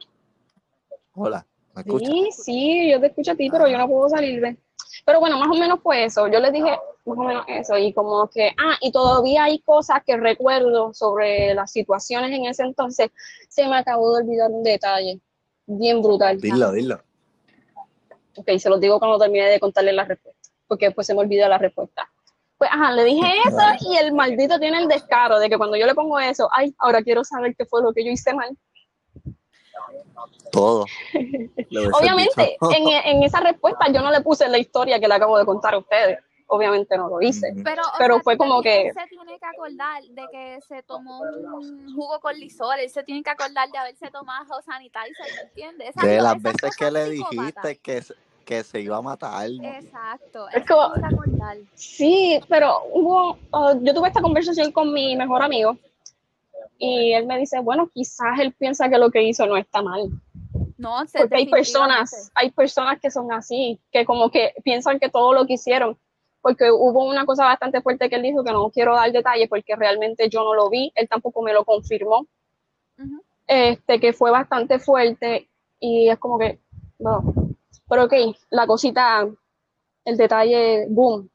Hola, 1.13 1.45
¿me 1.73 1.81
escuchas? 1.81 2.07
Sí, 2.09 2.29
sí, 2.31 2.91
yo 2.91 2.99
te 2.99 3.07
escucho 3.07 3.31
a 3.31 3.35
ti, 3.35 3.49
pero 3.49 3.67
yo 3.67 3.77
no 3.77 3.87
puedo 3.87 4.09
salirme. 4.09 4.57
Pero 5.05 5.19
bueno, 5.19 5.37
más 5.39 5.47
o 5.49 5.59
menos 5.59 5.79
fue 5.81 6.03
eso. 6.05 6.27
Yo 6.27 6.39
les 6.39 6.51
dije 6.53 6.77
más 7.07 7.17
o 7.17 7.23
menos 7.23 7.45
eso. 7.47 7.77
Y 7.77 7.93
como 7.93 8.27
que, 8.29 8.51
ah, 8.57 8.77
y 8.81 8.91
todavía 8.91 9.45
hay 9.45 9.59
cosas 9.59 10.01
que 10.05 10.17
recuerdo 10.17 10.93
sobre 10.93 11.53
las 11.53 11.71
situaciones 11.71 12.31
en 12.31 12.45
ese 12.45 12.63
entonces. 12.63 13.11
Se 13.49 13.67
me 13.67 13.77
acabó 13.77 14.15
de 14.15 14.23
olvidar 14.23 14.51
un 14.51 14.63
detalle. 14.63 15.19
Bien 15.65 16.01
brutal. 16.01 16.39
Dilo, 16.39 16.71
dilo. 16.71 17.01
Ok, 18.37 18.49
se 18.57 18.69
los 18.69 18.79
digo 18.79 18.99
cuando 18.99 19.17
termine 19.17 19.47
de 19.47 19.59
contarles 19.59 19.95
la 19.95 20.05
respuesta. 20.05 20.49
Porque 20.67 20.87
después 20.87 21.07
se 21.07 21.13
me 21.13 21.21
olvida 21.21 21.49
la 21.49 21.57
respuesta. 21.57 22.09
Pues, 22.57 22.69
ajá, 22.71 22.91
le 22.91 23.03
dije 23.03 23.25
eso 23.47 23.89
y 23.89 23.97
el 23.97 24.13
maldito 24.13 24.59
tiene 24.59 24.79
el 24.79 24.87
descaro 24.87 25.39
de 25.39 25.49
que 25.49 25.57
cuando 25.57 25.77
yo 25.77 25.85
le 25.85 25.95
pongo 25.95 26.19
eso, 26.19 26.49
ay, 26.51 26.73
ahora 26.79 27.01
quiero 27.01 27.23
saber 27.23 27.55
qué 27.55 27.65
fue 27.65 27.81
lo 27.81 27.93
que 27.93 28.05
yo 28.05 28.11
hice 28.11 28.33
mal. 28.33 28.57
Todo. 30.51 30.85
Obviamente, 31.93 32.57
en, 32.61 32.87
en 32.87 33.23
esa 33.23 33.41
respuesta 33.41 33.91
yo 33.91 34.01
no 34.01 34.11
le 34.11 34.21
puse 34.21 34.47
la 34.49 34.57
historia 34.57 34.99
que 34.99 35.07
le 35.07 35.13
acabo 35.13 35.37
de 35.37 35.45
contar 35.45 35.73
a 35.73 35.79
ustedes. 35.79 36.19
Obviamente 36.49 36.97
no 36.97 37.09
lo 37.09 37.21
hice. 37.21 37.53
Pero, 37.63 37.81
Pero 37.97 38.13
sea, 38.15 38.23
fue 38.23 38.37
como 38.37 38.61
que- 38.61 38.87
Él 38.87 38.93
se 38.93 39.07
tiene 39.09 39.37
que 39.37 39.45
acordar 39.45 40.01
de 40.03 40.27
que 40.31 40.59
se 40.67 40.81
tomó 40.83 41.19
un 41.19 41.93
jugo 41.93 42.19
con 42.21 42.35
lisol. 42.39 42.79
Él 42.79 42.89
se 42.89 43.03
tiene 43.03 43.21
que 43.21 43.29
acordar 43.29 43.69
de 43.69 43.77
haberse 43.77 44.09
tomado 44.11 44.61
sanitizer, 44.61 45.13
¿me 45.35 45.41
entiendes? 45.49 45.89
Esas 45.89 46.03
De 46.03 46.21
las 46.21 46.41
veces 46.41 46.75
que 46.77 46.89
le 46.91 47.09
dijiste 47.09 47.77
que, 47.79 48.01
se- 48.01 48.15
que 48.45 48.63
se 48.63 48.79
iba 48.79 48.95
a 48.97 49.01
matar. 49.01 49.49
Exacto. 49.49 50.47
Es 50.53 50.65
como-. 50.65 50.93
Sí, 51.73 52.39
pero 52.47 52.81
hubo, 52.93 53.31
uh, 53.51 53.77
yo 53.83 53.93
tuve 53.93 54.07
esta 54.07 54.21
conversación 54.21 54.71
con 54.71 54.93
mi 54.93 55.17
mejor 55.17 55.41
amigo 55.43 55.77
y 56.77 57.11
él 57.13 57.25
me 57.25 57.37
dice, 57.39 57.59
bueno, 57.59 57.89
quizás 57.93 58.39
él 58.39 58.53
piensa 58.53 58.87
que 58.89 58.97
lo 58.97 59.11
que 59.11 59.21
hizo 59.23 59.45
no 59.47 59.57
está 59.57 59.81
mal. 59.81 60.09
No, 60.77 61.03
Porque 61.17 61.35
hay 61.37 61.47
personas, 61.47 62.31
hay 62.35 62.51
personas 62.51 62.99
que 63.01 63.09
son 63.09 63.31
así, 63.33 63.79
que 63.91 64.05
como 64.05 64.29
que 64.29 64.53
piensan 64.63 64.99
que 64.99 65.09
todo 65.09 65.33
lo 65.33 65.45
que 65.47 65.53
hicieron, 65.53 65.97
porque 66.41 66.71
hubo 66.71 67.05
una 67.05 67.25
cosa 67.25 67.45
bastante 67.45 67.81
fuerte 67.81 68.09
que 68.09 68.15
él 68.15 68.21
dijo 68.21 68.43
que 68.43 68.51
no 68.51 68.69
quiero 68.69 68.95
dar 68.95 69.11
detalles 69.11 69.49
porque 69.49 69.75
realmente 69.75 70.29
yo 70.29 70.43
no 70.43 70.53
lo 70.53 70.69
vi, 70.69 70.91
él 70.95 71.07
tampoco 71.09 71.41
me 71.41 71.53
lo 71.53 71.65
confirmó, 71.65 72.27
este, 73.47 73.99
que 73.99 74.13
fue 74.13 74.31
bastante 74.31 74.79
fuerte 74.79 75.49
y 75.79 76.09
es 76.09 76.17
como 76.19 76.37
que, 76.37 76.59
no. 76.99 77.23
Pero 77.89 78.05
ok, 78.05 78.13
la 78.49 78.67
cosita, 78.67 79.27
el 80.05 80.17
detalle, 80.17 80.87
boom. 80.89 81.29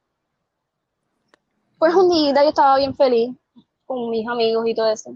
Pues 1.78 1.94
un 1.94 2.10
día 2.10 2.42
yo 2.42 2.50
estaba 2.50 2.76
bien 2.76 2.94
feliz 2.94 3.34
con 3.86 4.10
mis 4.10 4.26
amigos 4.28 4.66
y 4.66 4.74
todo 4.74 4.90
eso. 4.90 5.14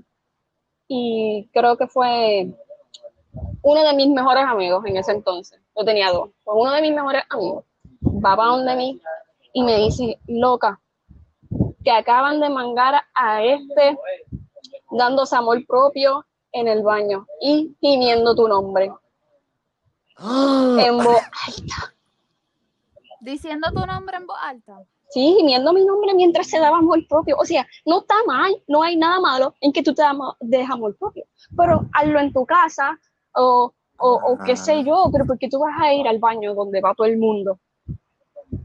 Y 0.89 1.49
creo 1.53 1.77
que 1.77 1.87
fue 1.87 2.53
uno 3.63 3.83
de 3.83 3.95
mis 3.95 4.09
mejores 4.09 4.45
amigos 4.45 4.85
en 4.87 4.97
ese 4.97 5.13
entonces. 5.13 5.61
Yo 5.77 5.85
tenía 5.85 6.11
dos. 6.11 6.31
Pues 6.45 6.57
uno 6.59 6.73
de 6.73 6.83
mis 6.83 6.95
mejores 6.95 7.23
amigos 7.29 7.65
va 8.03 8.37
para 8.37 8.51
donde 8.51 8.77
mí 8.77 9.01
y 9.57 9.63
me 9.63 9.79
dice, 9.79 10.21
loca, 10.27 10.79
que 11.83 11.91
acaban 11.91 12.41
de 12.41 12.51
mangar 12.51 13.03
a 13.15 13.43
este 13.43 13.99
dándose 14.91 15.35
amor 15.35 15.65
propio 15.67 16.27
en 16.53 16.69
el 16.69 16.83
baño 16.83 17.27
y 17.41 17.75
gimiendo 17.81 18.35
tu 18.35 18.47
nombre. 18.49 18.93
En 20.19 20.99
voz 20.99 21.23
Diciendo 23.23 23.71
tu 23.75 23.87
nombre 23.87 24.19
en 24.19 24.27
voz 24.27 24.37
alta. 24.43 24.79
Sí, 25.09 25.35
gimiendo 25.39 25.73
mi 25.73 25.87
nombre 25.87 26.13
mientras 26.13 26.49
se 26.49 26.59
daba 26.59 26.77
amor 26.77 27.09
propio. 27.09 27.39
O 27.39 27.47
sea, 27.47 27.67
no 27.87 28.01
está 28.01 28.17
mal, 28.27 28.63
no 28.69 28.83
hay 28.83 28.99
nada 28.99 29.21
malo 29.21 29.55
en 29.63 29.73
que 29.73 29.83
tú 29.83 29.95
te 29.95 30.03
des 30.41 30.69
amor 30.69 30.99
propio. 30.99 31.25
Pero 31.57 31.81
hazlo 31.95 32.21
en 32.21 32.31
tu 32.31 32.45
casa 32.45 33.01
o, 33.35 33.73
o, 33.99 34.11
o 34.11 34.39
qué 34.45 34.55
sé 34.55 34.85
yo, 34.85 35.09
pero 35.11 35.25
porque 35.25 35.49
tú 35.49 35.61
vas 35.61 35.81
a 35.81 35.95
ir 35.95 36.07
al 36.07 36.19
baño 36.19 36.55
donde 36.55 36.83
va 36.83 36.95
todo 36.95 37.07
el 37.07 37.17
mundo 37.17 37.59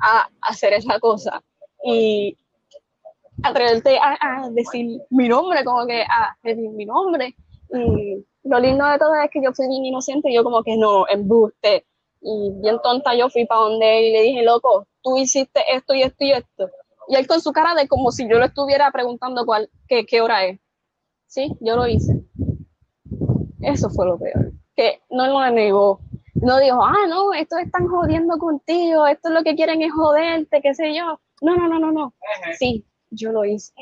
a 0.02 0.28
hacer 0.42 0.74
esa 0.74 1.00
cosa 1.00 1.44
y 1.84 2.38
atreverte 3.44 3.98
a, 3.98 4.18
a 4.20 4.50
decir 4.52 5.02
mi 5.10 5.28
nombre, 5.28 5.64
como 5.64 5.86
que 5.86 6.02
a 6.02 6.36
decir 6.44 6.70
mi 6.70 6.86
nombre. 6.86 7.36
Y 7.74 8.26
lo 8.44 8.60
lindo 8.60 8.86
de 8.86 8.98
todo 8.98 9.14
es 9.16 9.30
que 9.32 9.42
yo 9.44 9.54
fui 9.54 9.68
bien 9.68 9.86
inocente 9.86 10.30
y 10.30 10.36
yo 10.36 10.44
como 10.44 10.64
que 10.64 10.78
no, 10.78 11.08
embuste. 11.08 11.86
Y 12.22 12.52
bien 12.62 12.80
tonta 12.84 13.16
yo 13.16 13.30
fui 13.30 13.46
para 13.46 13.62
donde 13.62 13.98
él 13.98 14.06
y 14.06 14.12
le 14.12 14.22
dije, 14.22 14.44
loco, 14.44 14.88
tú 15.02 15.18
hiciste 15.18 15.62
esto 15.74 15.94
y 15.94 16.04
esto 16.04 16.24
y 16.24 16.32
esto. 16.32 16.70
Y 17.08 17.16
él 17.16 17.28
con 17.28 17.42
su 17.42 17.52
cara 17.52 17.74
de 17.74 17.88
como 17.88 18.12
si 18.12 18.30
yo 18.30 18.38
le 18.38 18.46
estuviera 18.46 18.92
preguntando 18.92 19.46
cuál, 19.46 19.70
qué, 19.88 20.06
qué 20.06 20.22
hora 20.22 20.46
es. 20.46 20.60
Sí, 21.28 21.52
yo 21.62 21.76
lo 21.76 21.88
hice. 21.88 22.22
Eso 23.62 23.90
fue 23.90 24.06
lo 24.06 24.20
peor. 24.20 24.52
Que 24.76 25.02
no 25.10 25.28
lo 25.28 25.50
negó. 25.52 26.02
No 26.42 26.60
dijo, 26.60 26.84
ah, 26.84 27.08
no, 27.08 27.34
estos 27.34 27.60
están 27.60 27.88
jodiendo 27.88 28.38
contigo, 28.38 29.06
esto 29.08 29.30
es 29.30 29.34
lo 29.36 29.44
que 29.44 29.56
quieren 29.56 29.82
es 29.82 29.92
joderte, 29.94 30.62
qué 30.62 30.74
sé 30.74 30.96
yo. 30.96 31.20
No, 31.42 31.56
no, 31.56 31.68
no, 31.68 31.80
no, 31.80 31.92
no. 31.92 32.14
Sí, 32.58 32.86
yo 33.12 33.32
lo 33.32 33.46
hice. 33.46 33.74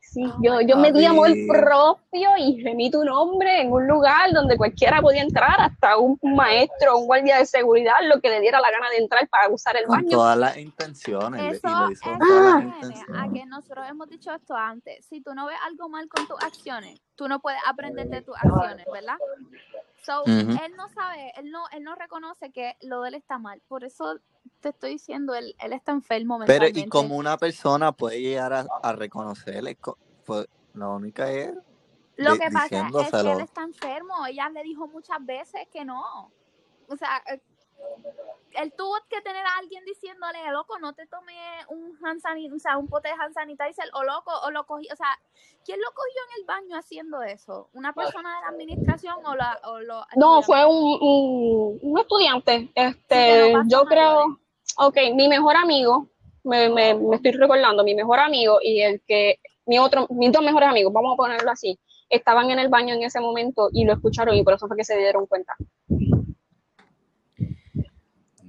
Sí, 0.00 0.24
Oh 0.24 0.38
yo, 0.42 0.60
yo 0.62 0.76
me 0.78 0.92
di 0.92 1.04
amor 1.04 1.28
propio 1.46 2.30
y 2.38 2.58
gemí 2.62 2.90
tu 2.90 3.04
nombre 3.04 3.60
en 3.60 3.70
un 3.70 3.86
lugar 3.86 4.32
donde 4.32 4.56
cualquiera 4.56 5.02
podía 5.02 5.20
entrar, 5.20 5.60
hasta 5.60 5.98
un 5.98 6.18
maestro, 6.22 6.96
un 6.96 7.06
guardia 7.06 7.36
de 7.36 7.44
seguridad, 7.44 7.96
lo 8.02 8.18
que 8.20 8.30
le 8.30 8.40
diera 8.40 8.58
la 8.58 8.70
gana 8.70 8.88
de 8.88 8.96
entrar 8.96 9.28
para 9.28 9.50
usar 9.50 9.76
el 9.76 9.84
Con 9.84 9.96
baño. 9.96 10.08
todas 10.08 10.38
las 10.38 10.56
intenciones. 10.56 11.58
Eso, 11.58 11.68
y 11.68 11.70
lo 11.70 11.90
hizo 11.90 12.10
eso 12.10 12.18
todas 12.18 12.64
las 12.64 12.80
viene 12.80 13.04
a 13.14 13.28
que 13.30 13.44
nosotros 13.44 13.84
hemos 13.90 14.08
dicho 14.08 14.32
esto 14.32 14.54
antes. 14.54 15.04
Si 15.04 15.20
tú 15.20 15.34
no 15.34 15.46
ves 15.46 15.58
algo 15.66 15.90
mal 15.90 16.08
con 16.08 16.26
tus 16.26 16.42
acciones, 16.42 16.98
tú 17.14 17.28
no 17.28 17.40
puedes 17.40 17.60
aprender 17.66 18.08
de 18.08 18.22
tus 18.22 18.34
acciones, 18.36 18.86
¿verdad? 18.90 19.16
So, 20.06 20.22
Ujú. 20.22 20.52
él 20.64 20.72
no 20.76 20.88
sabe, 20.94 21.32
él 21.36 21.50
no, 21.50 21.64
él 21.72 21.82
no 21.82 21.96
reconoce 21.96 22.52
que 22.52 22.76
lo 22.82 23.02
de 23.02 23.08
él 23.08 23.14
está 23.16 23.38
mal. 23.38 23.60
Por 23.66 23.82
eso 23.82 24.20
te 24.60 24.68
estoy 24.68 24.90
diciendo, 24.92 25.34
él, 25.34 25.56
él 25.58 25.72
está 25.72 25.90
enfermo 25.90 26.38
Pero, 26.38 26.66
mentalmente. 26.66 26.78
¿y 26.80 26.88
como 26.88 27.16
una 27.16 27.36
persona 27.36 27.90
puede 27.90 28.20
llegar 28.20 28.52
a, 28.52 28.66
a 28.84 28.92
reconocerle? 28.92 29.74
Co- 29.74 29.98
Pues, 30.24 30.46
la 30.74 30.88
única 30.90 31.28
es. 31.32 31.52
Lo 32.16 32.36
que 32.36 32.48
pasa 32.52 32.88
es 33.00 33.10
que 33.10 33.32
él 33.32 33.40
está 33.40 33.62
enfermo. 33.64 34.24
Ella 34.26 34.48
le 34.48 34.62
dijo 34.62 34.86
muchas 34.86 35.18
veces 35.26 35.66
que 35.72 35.84
no. 35.84 36.30
O 36.88 36.96
sea, 36.96 37.20
eh, 37.26 37.40
él 38.56 38.72
tuvo 38.76 38.94
que 39.08 39.20
tener 39.20 39.44
a 39.44 39.58
alguien 39.58 39.84
diciéndole, 39.84 40.38
loco, 40.50 40.78
no 40.78 40.94
te 40.94 41.06
tomé 41.06 41.34
un 41.68 41.96
hand 42.02 42.20
sanitizer, 42.20 42.56
o 42.56 42.58
sea, 42.58 42.78
un 42.78 42.88
pote 42.88 43.08
de 43.08 43.14
hand 43.14 43.34
sanitizer, 43.34 43.88
o 43.92 44.02
loco, 44.02 44.32
o 44.44 44.50
lo 44.50 44.64
cogí, 44.66 44.88
o 44.92 44.96
sea, 44.96 45.08
¿quién 45.64 45.78
lo 45.80 45.88
cogió 45.94 46.20
en 46.28 46.40
el 46.40 46.46
baño 46.46 46.78
haciendo 46.78 47.22
eso? 47.22 47.68
¿Una 47.74 47.92
persona 47.92 48.34
de 48.36 48.40
la 48.42 48.48
administración 48.48 49.16
o, 49.24 49.34
la, 49.34 49.60
o 49.64 49.80
lo 49.80 50.06
No, 50.16 50.42
fue 50.42 50.64
un, 50.64 50.98
un, 51.00 51.78
un 51.82 51.98
estudiante. 51.98 52.70
Este, 52.74 53.52
no 53.52 53.62
yo 53.68 53.84
creo, 53.84 54.28
mayores. 54.28 54.74
ok, 54.78 54.96
mi 55.14 55.28
mejor 55.28 55.56
amigo, 55.56 56.08
me, 56.44 56.68
me, 56.68 56.94
me 56.94 57.16
estoy 57.16 57.32
recordando, 57.32 57.84
mi 57.84 57.94
mejor 57.94 58.20
amigo 58.20 58.58
y 58.62 58.80
el 58.80 59.02
que, 59.06 59.40
mi 59.66 59.78
otro, 59.78 60.06
mis 60.10 60.32
dos 60.32 60.42
mejores 60.42 60.68
amigos, 60.68 60.92
vamos 60.92 61.14
a 61.14 61.16
ponerlo 61.16 61.50
así, 61.50 61.78
estaban 62.08 62.50
en 62.50 62.58
el 62.58 62.68
baño 62.68 62.94
en 62.94 63.02
ese 63.02 63.20
momento 63.20 63.68
y 63.72 63.84
lo 63.84 63.92
escucharon 63.92 64.34
y 64.36 64.44
por 64.44 64.54
eso 64.54 64.68
fue 64.68 64.76
que 64.76 64.84
se 64.84 64.96
dieron 64.96 65.26
cuenta. 65.26 65.54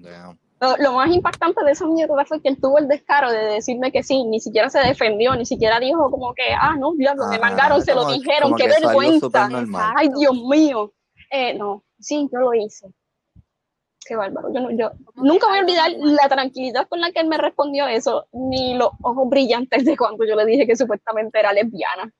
Damn. 0.09 0.39
Lo, 0.59 0.75
lo 0.77 0.93
más 0.93 1.11
impactante 1.11 1.63
de 1.63 1.71
esa 1.71 1.85
mierda 1.85 2.25
fue 2.25 2.41
que 2.41 2.49
él 2.49 2.57
tuvo 2.59 2.79
el 2.79 2.87
descaro 2.87 3.31
de 3.31 3.45
decirme 3.45 3.91
que 3.91 4.01
sí, 4.01 4.23
ni 4.23 4.39
siquiera 4.39 4.69
se 4.71 4.79
defendió, 4.79 5.35
ni 5.35 5.45
siquiera 5.45 5.79
dijo 5.79 6.09
como 6.09 6.33
que, 6.33 6.51
ah, 6.59 6.75
no, 6.79 6.93
diablo, 6.95 7.25
me 7.27 7.37
mangaron, 7.39 7.81
se 7.83 7.93
lo 7.93 8.01
dijeron, 8.13 8.49
qué 8.57 8.63
vergüenza. 8.87 9.27
Ay, 9.97 10.09
Dios 10.17 10.33
mío. 10.33 10.93
Eh, 11.29 11.53
no, 11.53 11.83
sí, 11.99 12.27
yo 12.31 12.39
lo 12.39 12.53
hice. 12.55 12.87
Qué 14.03 14.15
bárbaro. 14.15 14.51
Yo, 14.53 14.61
no- 14.61 14.71
yo 14.71 14.91
nunca 15.15 15.47
voy 15.47 15.57
a 15.59 15.61
olvidar 15.61 15.91
la 15.99 16.27
tranquilidad 16.29 16.87
con 16.87 17.01
la 17.01 17.11
que 17.11 17.19
él 17.19 17.27
me 17.27 17.37
respondió 17.37 17.85
eso, 17.87 18.27
ni 18.31 18.73
los 18.75 18.89
ojos 19.03 19.29
brillantes 19.29 19.85
de 19.85 19.95
cuando 19.97 20.25
yo 20.25 20.35
le 20.35 20.45
dije 20.45 20.65
que 20.65 20.75
supuestamente 20.75 21.37
era 21.39 21.53
lesbiana. 21.53 22.11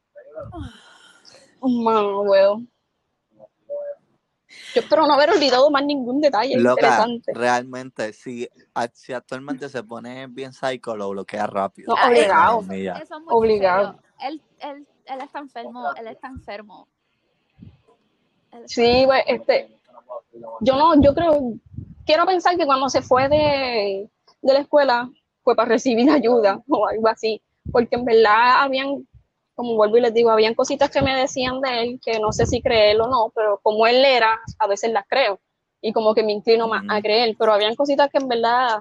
Mano, 1.62 2.22
weón. 2.22 2.70
Yo 4.74 4.82
espero 4.82 5.08
no 5.08 5.14
haber 5.14 5.32
olvidado 5.32 5.70
más 5.72 5.86
ningún 5.86 6.22
detalle 6.22 6.58
Loca, 6.58 6.82
interesante. 6.82 7.34
realmente, 7.34 8.14
si, 8.14 8.48
si 8.94 9.14
actualmente 9.14 9.70
se 9.70 9.84
pone 9.84 10.28
bien 10.28 10.54
psycho, 10.54 10.96
lo 10.96 11.10
bloquea 11.10 11.48
rápido. 11.48 11.96
No, 11.96 11.96
Ah, 11.98 12.10
obligado. 12.10 12.60
Eso, 12.62 13.16
es 13.16 13.24
muy 13.24 13.28
Obligado. 13.30 14.00
Él, 14.20 14.42
él, 14.60 14.88
él 15.06 15.22
está 15.22 15.40
enfermo, 15.40 15.94
él 15.96 16.08
está 16.08 16.28
enfermo. 16.28 16.88
Él 18.52 18.64
está 18.64 18.68
Sí, 18.68 19.04
pues, 19.06 19.24
este, 19.28 19.78
yo 20.62 20.76
no, 20.76 21.02
yo 21.02 21.14
creo, 21.14 21.54
quiero 22.06 22.26
pensar 22.26 22.58
que 22.58 22.66
cuando 22.66 22.90
se 22.90 23.02
fue 23.02 23.28
de, 23.30 24.10
de 24.42 24.54
la 24.54 24.60
escuela 24.60 25.10
fue 25.44 25.56
para 25.56 25.70
recibir 25.70 26.10
ayuda 26.12 26.62
o 26.68 26.88
algo 26.88 27.08
así, 27.08 27.42
porque 27.72 27.96
en 27.96 28.06
verdad 28.06 28.64
habían, 28.64 29.08
como 29.58 29.76
vuelvo 29.76 29.98
y 29.98 30.02
les 30.02 30.14
digo, 30.14 30.30
habían 30.32 30.54
cositas 30.56 30.90
que 30.92 31.02
me 31.02 31.16
decían 31.20 31.60
de 31.62 31.82
él 31.82 32.00
que 32.06 32.20
no 32.20 32.32
sé 32.32 32.46
si 32.46 32.62
creerlo 32.62 33.06
o 33.06 33.10
no, 33.10 33.32
pero 33.36 33.60
como 33.64 33.88
él 33.88 34.06
era, 34.06 34.40
a 34.60 34.68
veces 34.68 34.92
las 34.94 35.06
creo. 35.10 35.40
y 35.82 35.92
como 35.94 36.14
que 36.16 36.24
me 36.24 36.32
inclino 36.34 36.68
más 36.70 36.84
a 36.90 37.02
creer, 37.02 37.36
pero 37.40 37.54
habían 37.54 37.76
cositas 37.76 38.10
que 38.12 38.20
en 38.20 38.28
verdad, 38.30 38.80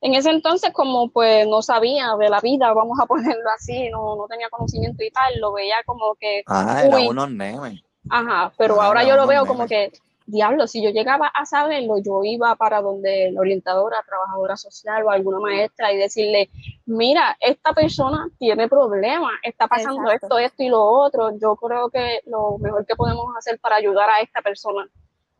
en 0.00 0.14
ese 0.14 0.30
entonces 0.30 0.72
como 0.72 1.10
pues 1.10 1.46
no 1.46 1.62
sabía 1.62 2.14
de 2.18 2.28
la 2.30 2.40
vida, 2.40 2.72
vamos 2.72 2.98
a 3.00 3.06
ponerlo 3.12 3.50
así, 3.54 3.88
no, 3.90 4.16
no 4.16 4.26
tenía 4.28 4.48
conocimiento 4.50 5.02
y 5.04 5.10
tal, 5.10 5.38
lo 5.40 5.52
veía 5.52 5.76
como 5.86 6.14
que, 6.16 6.42
Ah, 6.46 6.82
eran 6.84 7.00
Uy. 7.02 7.08
unos 7.08 7.30
nenes. 7.30 7.82
ajá, 8.10 8.52
pero 8.58 8.80
Ah, 8.80 8.86
ahora 8.86 9.02
era 9.02 9.10
yo 9.10 9.16
lo 9.16 9.26
veo 9.26 9.46
como 9.46 9.66
que, 9.66 9.92
diablo, 10.26 10.66
si 10.66 10.82
yo 10.82 10.90
llegaba 10.90 11.28
a 11.28 11.44
saberlo, 11.44 11.98
yo 11.98 12.24
iba 12.24 12.54
para 12.56 12.80
donde 12.80 13.30
la 13.32 13.40
orientadora, 13.40 14.02
trabajadora 14.06 14.56
social 14.56 15.04
o 15.04 15.10
alguna 15.10 15.38
maestra 15.38 15.92
y 15.92 15.98
decirle, 15.98 16.50
mira, 16.86 17.36
esta 17.40 17.72
persona 17.72 18.28
tiene 18.38 18.68
problemas, 18.68 19.32
está 19.42 19.66
pasando 19.66 20.02
Exacto. 20.02 20.38
esto, 20.38 20.38
esto 20.38 20.62
y 20.62 20.68
lo 20.68 20.82
otro. 20.82 21.36
Yo 21.38 21.56
creo 21.56 21.90
que 21.90 22.20
lo 22.26 22.58
mejor 22.58 22.86
que 22.86 22.96
podemos 22.96 23.26
hacer 23.36 23.58
para 23.60 23.76
ayudar 23.76 24.08
a 24.08 24.20
esta 24.20 24.40
persona 24.40 24.88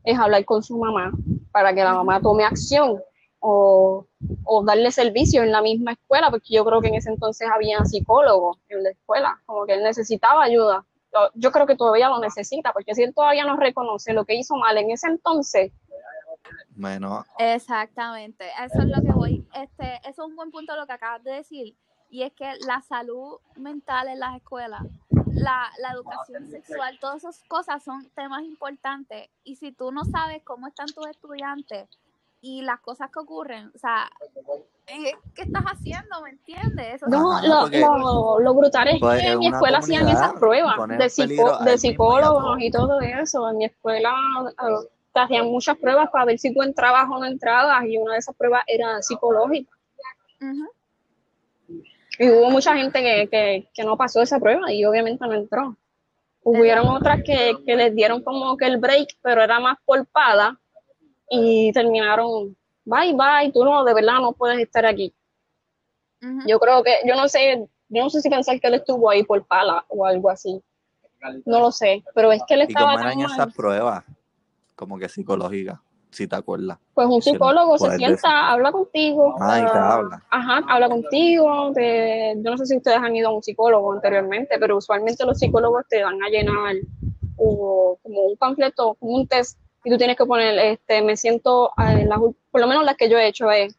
es 0.05 0.19
hablar 0.19 0.45
con 0.45 0.63
su 0.63 0.79
mamá 0.79 1.13
para 1.51 1.75
que 1.75 1.83
la 1.83 1.95
mamá 1.95 2.21
tome 2.21 2.45
acción 2.45 3.01
o, 3.41 4.07
o 4.45 4.65
darle 4.65 4.91
servicio 4.91 5.43
en 5.43 5.53
la 5.53 5.63
misma 5.63 5.93
escuela, 5.93 6.31
porque 6.31 6.55
yo 6.55 6.65
creo 6.65 6.81
que 6.81 6.89
en 6.89 6.95
ese 6.95 7.11
entonces 7.11 7.49
había 7.53 7.85
psicólogos 7.85 8.59
en 8.69 8.83
la 8.83 8.91
escuela, 8.91 9.39
como 9.47 9.67
que 9.67 9.75
él 9.75 9.83
necesitaba 9.83 10.43
ayuda. 10.43 10.85
Yo, 11.35 11.51
creo 11.53 11.67
que 11.67 11.77
todavía 11.77 12.09
lo 12.09 12.19
necesita, 12.19 12.73
porque 12.73 12.95
si 12.95 13.03
él 13.03 13.15
todavía 13.15 13.45
no 13.45 13.57
reconoce 13.57 14.13
lo 14.13 14.25
que 14.25 14.35
hizo 14.35 14.57
mal 14.57 14.77
en 14.79 14.91
ese 14.91 15.09
entonces, 15.09 15.73
Menos. 16.77 17.25
Exactamente, 17.39 18.45
eso 18.63 18.81
es 18.81 18.87
lo 18.87 19.01
que 19.01 19.13
voy. 19.13 19.49
Este, 19.55 19.97
eso 20.03 20.25
es 20.25 20.29
un 20.29 20.37
buen 20.37 20.51
punto 20.51 20.77
lo 20.77 20.87
que 20.87 20.93
acabas 20.93 21.23
de 21.23 21.33
decir, 21.33 21.77
y 22.11 22.23
es 22.23 22.33
que 22.33 22.53
la 22.67 22.81
salud 22.83 23.39
mental 23.57 24.09
en 24.09 24.21
las 24.21 24.37
escuelas, 24.37 24.83
la, 25.33 25.71
la 25.79 25.93
educación 25.93 26.47
sexual, 26.49 26.99
todas 27.01 27.19
esas 27.19 27.43
cosas 27.49 27.83
son 27.83 28.09
temas 28.11 28.43
importantes. 28.43 29.31
Y 29.43 29.57
si 29.57 29.73
tú 29.73 29.91
no 29.93 30.05
sabes 30.05 30.43
cómo 30.43 30.67
están 30.67 30.87
tus 30.87 31.07
estudiantes 31.07 31.89
y 32.41 32.63
las 32.63 32.81
cosas 32.81 33.11
que 33.11 33.21
ocurren, 33.21 33.71
o 33.75 33.79
sea, 33.79 34.11
¿qué 34.87 35.43
estás 35.43 35.65
haciendo? 35.65 36.21
¿Me 36.23 36.31
entiendes? 36.31 36.95
Eso 36.95 37.07
no, 37.09 37.41
lo, 37.43 37.69
lo, 37.69 38.41
lo 38.41 38.55
brutal 38.55 38.89
es 38.89 39.01
Pues 39.01 39.23
que 39.23 39.29
en 39.33 39.39
mi 39.39 39.47
escuela 39.49 39.79
hacían 39.79 40.09
esas 40.09 40.33
pruebas 40.35 40.77
de, 40.89 41.09
psico- 41.11 41.59
de 41.65 41.79
psicólogos 41.79 42.59
y 42.61 42.71
todo 42.71 43.01
eso. 43.01 43.51
En 43.51 43.59
mi 43.59 43.65
escuela 43.67 44.15
te 45.13 45.21
hacían 45.21 45.47
muchas 45.47 45.77
pruebas 45.79 46.11
para 46.11 46.25
ver 46.27 46.39
si 46.39 46.53
tú 46.53 46.63
entrabas 46.63 47.07
o 47.11 47.19
no 47.19 47.25
entrabas 47.25 47.85
y 47.87 47.97
una 47.97 48.13
de 48.15 48.19
esas 48.19 48.35
pruebas 48.37 48.63
era 48.67 49.01
psicológica. 49.03 49.71
Ujú. 50.41 50.69
Y 52.19 52.31
hubo 52.31 52.51
mucha 52.51 52.77
gente 52.77 53.01
que, 53.03 53.29
que, 53.29 53.69
que 53.75 53.85
no 53.85 53.97
pasó 53.97 54.23
esa 54.23 54.39
prueba 54.39 54.71
y 54.73 54.85
obviamente 54.85 55.27
no 55.27 55.33
entró. 55.35 55.77
Hubieron 56.43 56.87
otras 56.89 57.23
que, 57.25 57.57
que 57.65 57.75
les 57.75 57.95
dieron 57.95 58.23
como 58.23 58.57
que 58.57 58.67
el 58.67 58.77
break, 58.77 59.17
pero 59.23 59.43
era 59.43 59.59
más 59.61 59.79
por 59.85 60.05
pala 60.07 60.61
y 61.31 61.73
terminaron, 61.73 62.55
bye 62.85 63.13
bye, 63.15 63.51
tú 63.53 63.65
no, 63.65 63.85
de 63.85 63.95
verdad 63.95 64.21
no 64.21 64.33
puedes 64.33 64.59
estar 64.61 64.85
aquí. 64.87 65.15
Yo 66.47 66.59
creo 66.59 66.83
que, 66.83 66.97
yo 67.07 67.15
no 67.17 67.29
sé, 67.29 67.67
yo 67.89 68.03
no 68.03 68.11
sé 68.11 68.21
si 68.21 68.31
pensar 68.31 68.59
que 68.59 68.67
él 68.69 68.75
estuvo 68.75 69.11
ahí 69.11 69.23
por 69.25 69.45
pala 69.47 69.85
o 69.89 70.07
algo 70.07 70.31
así. 70.31 70.63
No 71.45 71.61
lo 71.61 71.73
sé, 71.73 72.03
pero 72.15 72.33
es 72.33 72.43
que 72.47 72.55
él 72.55 72.61
¿Y 72.61 72.65
estaba 72.65 72.93
cómo 72.93 72.99
tan 72.99 73.07
eran 73.09 73.19
mal. 73.23 73.31
esas 73.33 73.55
pruebas? 73.55 74.05
Como 74.75 74.99
que 74.99 75.09
psicológicas, 75.09 75.79
si 76.11 76.27
te 76.27 76.37
acuerdas. 76.37 76.79
Pues 76.95 77.09
un 77.09 77.21
psicólogo 77.21 77.77
se 77.79 77.97
sienta, 77.97 78.13
decir. 78.15 78.31
habla 78.31 78.73
contigo. 78.73 79.37
Ah, 79.41 79.59
y 79.61 79.65
te 79.65 79.79
habla. 79.79 80.23
Ajá, 80.31 80.63
habla 80.69 80.89
contigo. 80.89 81.73
te- 81.75 82.35
yo 82.37 82.51
no 82.51 82.57
sé 82.59 82.67
si 82.67 82.77
ustedes 82.77 82.99
han 82.99 83.15
ido 83.17 83.29
a 83.29 83.33
un 83.35 83.43
psicólogo 83.43 83.93
anteriormente, 83.93 84.57
pero 84.59 84.77
usualmente 84.77 85.25
los 85.25 85.39
psicólogos 85.39 85.87
te 85.89 86.01
dan 86.01 86.23
a 86.23 86.29
llenar 86.29 86.77
o 87.37 87.99
como 88.03 88.23
un 88.23 88.37
panfleto, 88.37 88.95
como 88.95 89.13
un 89.17 89.27
test, 89.27 89.59
y 89.85 89.91
tú 89.91 89.99
tienes 89.99 90.17
que 90.17 90.25
poner, 90.25 90.59
este, 90.59 91.03
me 91.03 91.17
siento, 91.17 91.73
ah, 91.77 91.93
en 91.93 92.09
las 92.09 92.19
por 92.19 92.61
lo 92.61 92.67
menos 92.67 92.85
las 92.85 92.97
que 92.97 93.09
yo 93.09 93.19
he 93.19 93.29
hecho 93.29 93.51
es 93.51 93.77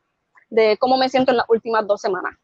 de 0.49 0.77
cómo 0.77 0.97
me 0.97 1.09
siento 1.09 1.31
en 1.31 1.37
las 1.37 1.49
últimas 1.49 1.85
dos 1.87 1.99
semanas. 1.99 2.35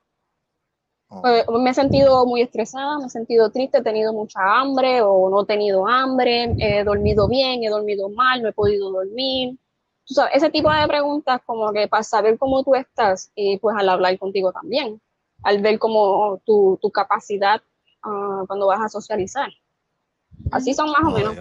Oh, 1.10 1.28
Eh, 1.28 1.46
me 1.60 1.70
he 1.70 1.74
sentido 1.74 2.26
muy 2.26 2.42
estresada, 2.42 2.98
me 2.98 3.06
he 3.06 3.10
sentido 3.10 3.52
triste, 3.52 3.80
he 3.80 3.84
tenido 3.84 4.14
mucha 4.14 4.40
hambre 4.42 5.02
o 5.02 5.30
no 5.30 5.42
he 5.42 5.46
tenido 5.46 5.88
hambre, 5.88 6.56
he 6.58 6.84
dormido 6.84 7.28
bien, 7.28 7.64
he 7.64 7.70
dormido 7.70 8.10
mal, 8.10 8.42
no 8.42 8.50
he 8.50 8.54
podido 8.54 8.92
dormir. 8.92 9.58
Tú 10.06 10.16
sabes, 10.16 10.36
ese 10.36 10.50
tipo 10.50 10.72
de 10.72 10.88
preguntas 10.88 11.42
como 11.46 11.72
que 11.72 11.88
para 11.88 12.04
saber 12.04 12.38
cómo 12.40 12.64
tú 12.64 12.76
estás 12.76 13.32
y 13.36 13.58
pues 13.60 13.76
al 13.78 13.90
hablar 13.90 14.18
contigo 14.18 14.52
también, 14.52 15.00
al 15.44 15.62
ver 15.62 15.78
como 15.78 16.40
tu, 16.46 16.80
tu 16.82 16.90
capacidad 16.90 17.62
ah, 18.04 18.44
cuando 18.48 18.68
vas 18.68 18.82
a 18.82 18.90
socializar. 18.90 19.52
Así 20.52 20.74
son 20.74 20.92
más 20.92 21.04
o 21.04 21.12
menos. 21.12 21.36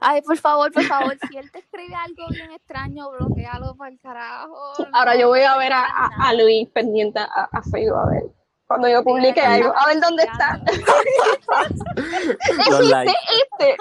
Ay, 0.00 0.22
por 0.22 0.36
favor, 0.38 0.72
por 0.72 0.82
favor, 0.84 1.16
si 1.30 1.36
él 1.36 1.50
te 1.50 1.58
escribe 1.60 1.94
algo 1.94 2.26
bien 2.30 2.50
extraño, 2.52 3.10
bloquealo 3.10 3.74
para 3.76 3.90
el 3.90 4.00
carajo. 4.00 4.72
Ahora 4.92 5.14
no 5.14 5.20
yo 5.20 5.28
voy 5.28 5.40
a 5.42 5.56
ver 5.56 5.72
a, 5.72 5.84
a- 5.84 6.28
a 6.28 6.32
Luis 6.34 6.68
pendiente 6.70 7.18
a, 7.20 7.48
a 7.52 7.62
Facebook, 7.62 7.96
a 7.98 8.06
ver. 8.10 8.22
Cuando 8.66 8.88
yo 8.88 9.04
publique 9.04 9.34
que 9.34 9.40
algo, 9.46 9.72
a 9.76 9.86
ver 9.86 10.00
dónde 10.00 10.24
está. 10.24 10.58
likes. 12.82 13.12
Este. 13.42 13.76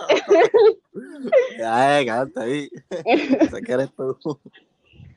Ay, 1.66 2.06
cállate 2.06 2.40
ahí. 2.42 2.70
Sé 3.50 3.62
que 3.66 3.72
eres 3.74 3.90
tú. 3.96 4.40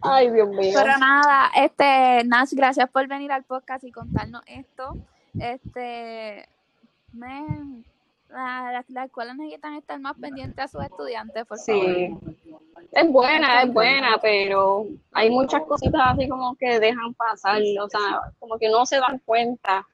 Ay, 0.00 0.30
Dios 0.30 0.48
mío. 0.48 0.72
Pero 0.74 0.98
nada, 0.98 1.50
este, 1.56 2.22
Nash, 2.24 2.52
gracias 2.52 2.88
por 2.90 3.06
venir 3.08 3.32
al 3.32 3.44
podcast 3.44 3.84
y 3.84 3.90
contarnos 3.90 4.42
esto. 4.46 4.96
Este, 5.38 6.48
men, 7.12 7.84
la, 8.30 8.70
la, 8.72 8.84
la 8.88 9.04
escuela 9.04 9.34
necesitan 9.34 9.74
estar 9.74 9.98
más 10.00 10.16
pendientes 10.18 10.58
a 10.64 10.68
sus 10.68 10.82
estudiantes, 10.84 11.44
por 11.46 11.58
favor. 11.58 11.84
Sí, 11.84 12.16
es 12.92 13.10
buena, 13.12 13.62
es 13.62 13.72
buena, 13.72 14.18
pero 14.20 14.86
hay 15.12 15.30
muchas 15.30 15.62
cositas 15.64 16.00
así 16.04 16.28
como 16.28 16.54
que 16.56 16.78
dejan 16.80 17.14
pasar, 17.14 17.62
o 17.82 17.88
sea, 17.88 18.32
como 18.38 18.58
que 18.58 18.68
no 18.68 18.84
se 18.86 18.96
dan 18.98 19.20
cuenta. 19.24 19.86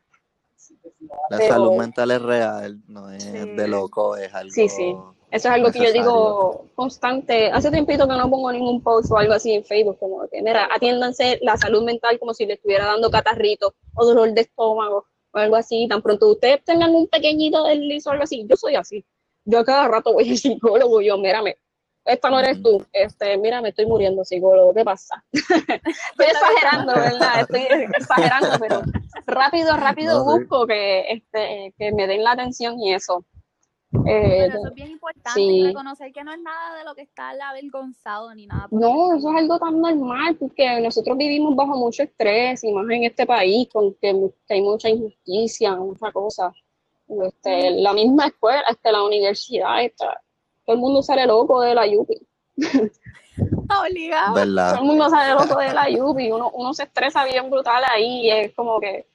La 1.30 1.38
Pero- 1.38 1.54
salud 1.54 1.72
mental 1.76 2.10
es 2.12 2.22
real, 2.22 2.78
no 2.88 3.10
es 3.10 3.22
Sí. 3.24 3.30
de 3.32 3.68
loco, 3.68 4.16
es 4.16 4.32
algo. 4.32 4.50
Sí, 4.50 4.68
sí. 4.68 4.94
Eso 5.30 5.48
es 5.48 5.54
algo 5.54 5.72
que 5.72 5.78
yo 5.82 5.92
digo 5.92 6.66
constante. 6.74 7.50
Hace 7.50 7.70
tiempito 7.70 8.06
que 8.06 8.14
no 8.16 8.28
pongo 8.30 8.52
ningún 8.52 8.82
post 8.82 9.10
o 9.10 9.16
algo 9.16 9.32
así 9.32 9.52
en 9.54 9.64
Facebook, 9.64 9.98
como 9.98 10.28
que, 10.28 10.42
mira, 10.42 10.68
atiéndanse 10.74 11.38
la 11.42 11.56
salud 11.56 11.82
mental 11.84 12.18
como 12.18 12.34
si 12.34 12.44
le 12.44 12.54
estuviera 12.54 12.84
dando 12.84 13.10
catarrito 13.10 13.74
o 13.94 14.04
dolor 14.04 14.30
de 14.32 14.42
estómago 14.42 15.06
o 15.32 15.38
algo 15.38 15.56
así. 15.56 15.86
Tan 15.88 16.02
pronto 16.02 16.28
ustedes 16.28 16.64
tengan 16.64 16.94
un 16.94 17.06
pequeñito 17.08 17.64
desliz 17.64 18.06
o 18.06 18.10
algo 18.10 18.24
así, 18.24 18.46
yo 18.48 18.56
soy 18.56 18.76
así. 18.76 19.04
Yo 19.44 19.58
a 19.60 19.64
cada 19.64 19.88
rato 19.88 20.12
voy 20.12 20.30
al 20.30 20.36
psicólogo 20.38 21.00
y 21.00 21.06
yo, 21.06 21.18
mírame, 21.18 21.56
esta 22.04 22.30
no 22.30 22.40
eres 22.40 22.60
tú, 22.62 22.84
este, 22.92 23.36
mira, 23.38 23.60
me 23.60 23.68
estoy 23.68 23.86
muriendo, 23.86 24.24
psicólogo, 24.24 24.74
¿qué 24.74 24.84
pasa? 24.84 25.24
estoy 25.32 26.26
exagerando, 26.26 26.94
¿verdad? 26.94 27.40
Estoy 27.40 27.66
exagerando, 27.96 28.48
pero 28.58 28.82
rápido, 29.26 29.76
rápido 29.76 30.24
No, 30.24 30.32
sí. 30.32 30.38
busco 30.38 30.66
que, 30.66 31.12
este, 31.12 31.72
que 31.78 31.92
me 31.92 32.08
den 32.08 32.24
la 32.24 32.32
atención 32.32 32.78
y 32.80 32.92
eso. 32.92 33.24
Eh, 33.94 34.46
Pero 34.48 34.58
eso 34.58 34.68
es 34.68 34.74
bien 34.74 34.90
importante 34.90 35.32
sí. 35.34 35.64
reconocer 35.64 36.12
que 36.12 36.24
no 36.24 36.32
es 36.32 36.40
nada 36.40 36.78
de 36.78 36.84
lo 36.84 36.94
que 36.94 37.02
está 37.02 37.30
avergonzado 37.30 38.34
ni 38.34 38.46
nada. 38.46 38.66
No, 38.70 39.14
eso 39.14 39.30
es 39.30 39.36
algo 39.36 39.58
tan 39.58 39.80
normal 39.80 40.34
porque 40.36 40.80
nosotros 40.80 41.16
vivimos 41.18 41.54
bajo 41.54 41.76
mucho 41.76 42.02
estrés 42.02 42.64
y 42.64 42.72
más 42.72 42.88
en 42.88 43.04
este 43.04 43.26
país 43.26 43.68
con 43.70 43.92
que, 43.94 44.14
hay 44.48 44.62
mucha 44.62 44.88
injusticia, 44.88 45.76
mucha 45.76 46.10
cosa. 46.10 46.52
Este, 47.06 47.72
la 47.72 47.92
misma 47.92 48.28
escuela, 48.28 48.62
este, 48.70 48.92
la 48.92 49.02
universidad, 49.02 49.82
está- 49.82 50.22
todo 50.64 50.74
el 50.74 50.80
mundo 50.80 51.02
sale 51.02 51.26
loco 51.26 51.60
de 51.60 51.74
la 51.74 51.86
Yupi. 51.86 52.16
Obligado. 53.78 54.34
¿Verdad? 54.34 54.70
Todo 54.70 54.80
el 54.80 54.86
mundo 54.86 55.10
sale 55.10 55.34
loco 55.34 55.58
de 55.60 55.74
la 55.74 55.90
Yupi. 55.90 56.30
Uno, 56.30 56.50
uno 56.54 56.72
se 56.72 56.84
estresa 56.84 57.24
bien 57.24 57.50
brutal 57.50 57.82
ahí 57.90 58.26
y 58.26 58.30
es 58.30 58.54
como 58.54 58.80
que 58.80 59.06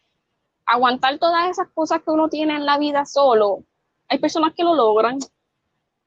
aguantar 0.67 1.17
todas 1.17 1.49
esas 1.49 1.69
cosas 1.69 2.03
que 2.03 2.11
uno 2.11 2.29
tiene 2.29 2.55
en 2.55 2.65
la 2.65 2.77
vida 2.77 3.05
solo. 3.05 3.63
Hay 4.09 4.19
personas 4.19 4.53
que 4.55 4.63
lo 4.63 4.75
logran, 4.75 5.19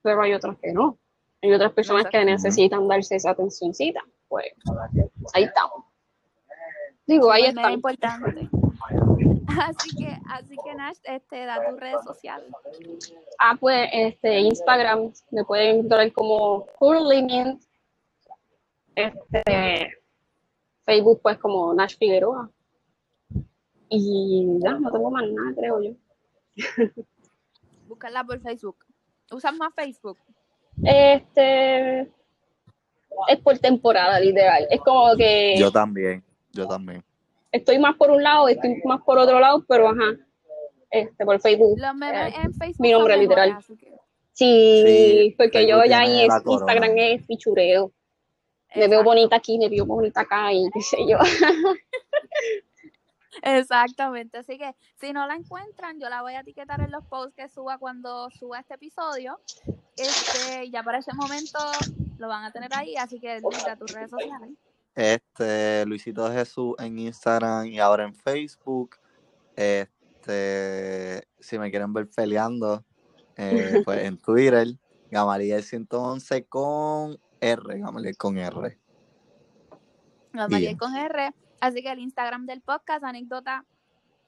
pero 0.01 0.21
hay 0.21 0.33
otras 0.33 0.57
que 0.59 0.71
no. 0.73 0.97
Hay 1.41 1.53
otras 1.53 1.71
personas 1.73 2.05
que 2.07 2.23
necesitan 2.23 2.87
darse 2.87 3.15
esa 3.15 3.31
atencióncita. 3.31 4.01
Pues 4.27 4.45
ahí 5.33 5.43
estamos. 5.43 5.85
Digo, 7.05 7.31
ahí 7.31 7.43
Pues, 7.43 7.55
están. 7.55 7.71
importante. 7.73 8.49
Así 9.59 9.95
que, 9.97 10.17
así 10.29 10.55
que 10.63 10.75
Nash, 10.75 10.97
este, 11.03 11.45
da 11.45 11.67
tus 11.69 11.79
redes 11.79 12.03
sociales. 12.05 12.49
Ah, 13.37 13.57
pues 13.59 13.89
este, 13.91 14.39
Instagram 14.39 15.11
me 15.31 15.43
pueden 15.43 15.77
encontrar 15.77 16.11
como 16.13 16.65
Curly 16.79 17.23
Mint. 17.23 17.61
Este, 18.95 19.91
Facebook, 20.85 21.21
pues 21.21 21.37
como 21.37 21.73
Nash 21.73 21.97
Figueroa. 21.97 22.49
Y 23.89 24.57
ya, 24.63 24.73
no 24.79 24.89
tengo 24.91 25.11
más 25.11 25.23
nada, 25.29 25.53
creo 25.55 25.81
yo. 25.83 25.91
Búscala 28.01 28.23
por 28.23 28.41
Facebook. 28.41 28.77
¿Usas 29.31 29.53
más 29.55 29.71
Facebook? 29.75 30.17
Este, 30.83 32.01
es 33.27 33.39
por 33.43 33.59
temporada, 33.59 34.19
literal. 34.19 34.65
Es 34.71 34.81
como 34.81 35.15
que 35.15 35.55
Yo 35.59 35.71
también, 35.71 36.23
yo 36.51 36.67
también. 36.67 37.03
estoy 37.51 37.77
más 37.77 37.95
por 37.97 38.09
un 38.09 38.23
lado, 38.23 38.47
estoy 38.47 38.81
más 38.85 39.01
por 39.03 39.19
otro 39.19 39.39
lado, 39.39 39.63
pero 39.67 39.89
ajá, 39.89 40.17
este, 40.89 41.23
por 41.23 41.39
Facebook. 41.39 41.77
Los 41.77 41.93
memes 41.93 42.33
Eh, 42.33 42.37
en 42.43 42.53
Facebook 42.55 42.75
mi 42.81 42.91
nombre 42.91 43.17
literal. 43.17 43.57
que- 43.67 43.91
Sí, 44.33 44.83
Sí, 44.83 45.35
porque 45.37 45.67
yo 45.67 45.83
ya 45.85 46.03
en 46.03 46.31
Instagram 46.47 46.97
es 46.97 47.23
pichureo. 47.27 47.91
Me 48.75 48.87
veo 48.87 49.03
bonita 49.03 49.35
aquí, 49.35 49.59
me 49.59 49.69
veo 49.69 49.85
bonita 49.85 50.21
acá 50.21 50.51
y 50.51 50.67
qué 50.73 50.81
sé 50.81 50.97
yo. 51.07 51.17
Exactamente, 53.41 54.39
así 54.39 54.57
que 54.57 54.75
si 54.99 55.13
no 55.13 55.25
la 55.25 55.35
encuentran, 55.35 55.99
yo 55.99 56.09
la 56.09 56.21
voy 56.21 56.33
a 56.33 56.41
etiquetar 56.41 56.81
en 56.81 56.91
los 56.91 57.05
posts 57.05 57.33
que 57.35 57.49
suba 57.49 57.77
cuando 57.77 58.29
suba 58.31 58.59
este 58.59 58.75
episodio. 58.75 59.39
Este, 59.95 60.69
ya 60.69 60.83
para 60.83 60.99
ese 60.99 61.13
momento 61.13 61.59
lo 62.17 62.27
van 62.27 62.43
a 62.43 62.51
tener 62.51 62.69
ahí, 62.75 62.95
así 62.95 63.19
que 63.19 63.39
diga 63.41 63.75
tus 63.75 63.91
redes 63.93 64.09
sociales. 64.09 64.51
Este, 64.95 65.85
Luisito 65.85 66.31
Jesús 66.31 66.75
en 66.79 66.99
Instagram 66.99 67.67
y 67.67 67.79
ahora 67.79 68.03
en 68.03 68.13
Facebook. 68.13 68.97
Este, 69.55 71.23
si 71.39 71.57
me 71.57 71.69
quieren 71.69 71.93
ver 71.93 72.09
peleando, 72.09 72.83
eh, 73.37 73.81
pues 73.85 74.03
en 74.03 74.17
Twitter, 74.17 74.67
Gamaliel 75.09 75.63
111 75.63 76.45
con 76.45 77.19
R, 77.39 77.79
Gamaliel 77.79 78.17
con 78.17 78.37
R. 78.37 78.77
Gamaliel 80.33 80.77
con 80.77 80.95
R. 80.95 81.33
Así 81.61 81.81
que 81.81 81.91
el 81.91 81.99
Instagram 81.99 82.45
del 82.45 82.61
podcast, 82.61 83.03
anécdota 83.03 83.63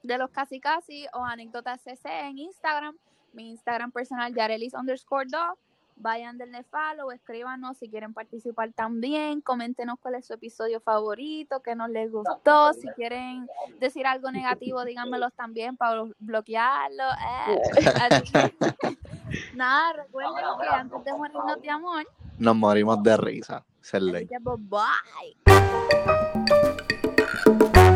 de 0.03 0.17
los 0.17 0.29
casi 0.29 0.59
casi 0.59 1.05
o 1.13 1.23
anécdotas 1.25 1.81
CC 1.81 2.27
en 2.29 2.37
Instagram. 2.37 2.95
Mi 3.33 3.49
Instagram 3.49 3.91
personal, 3.91 4.33
Yarelis 4.33 4.73
underscore 4.73 5.25
dog. 5.29 5.57
Vayan 5.95 6.39
denle 6.39 6.63
follow, 6.63 7.11
escríbanos 7.11 7.77
si 7.77 7.87
quieren 7.87 8.13
participar 8.13 8.71
también. 8.73 9.41
Coméntenos 9.41 9.99
cuál 9.99 10.15
es 10.15 10.25
su 10.25 10.33
episodio 10.33 10.81
favorito, 10.81 11.61
qué 11.61 11.75
nos 11.75 11.89
les 11.89 12.11
gustó. 12.11 12.73
Si 12.73 12.87
quieren 12.89 13.47
decir 13.79 14.07
algo 14.07 14.31
negativo, 14.31 14.83
díganmelos 15.19 15.33
también 15.33 15.77
para 15.77 16.03
bloquearlo. 16.19 17.03
eh. 17.47 17.61
Así 18.01 18.31
que, 18.31 18.55
nada, 19.55 19.93
recuerden 19.93 20.33
que 20.61 20.67
antes 20.67 21.03
de 21.03 21.13
morirnos 21.13 21.61
de 21.61 21.69
amor, 21.69 22.07
Nos 22.39 22.55
morimos 22.55 23.01
de 23.03 23.17
risa. 23.17 23.65
Ley. 23.91 24.27
que 24.27 24.37
bye 24.39 26.62
bye. 27.51 27.92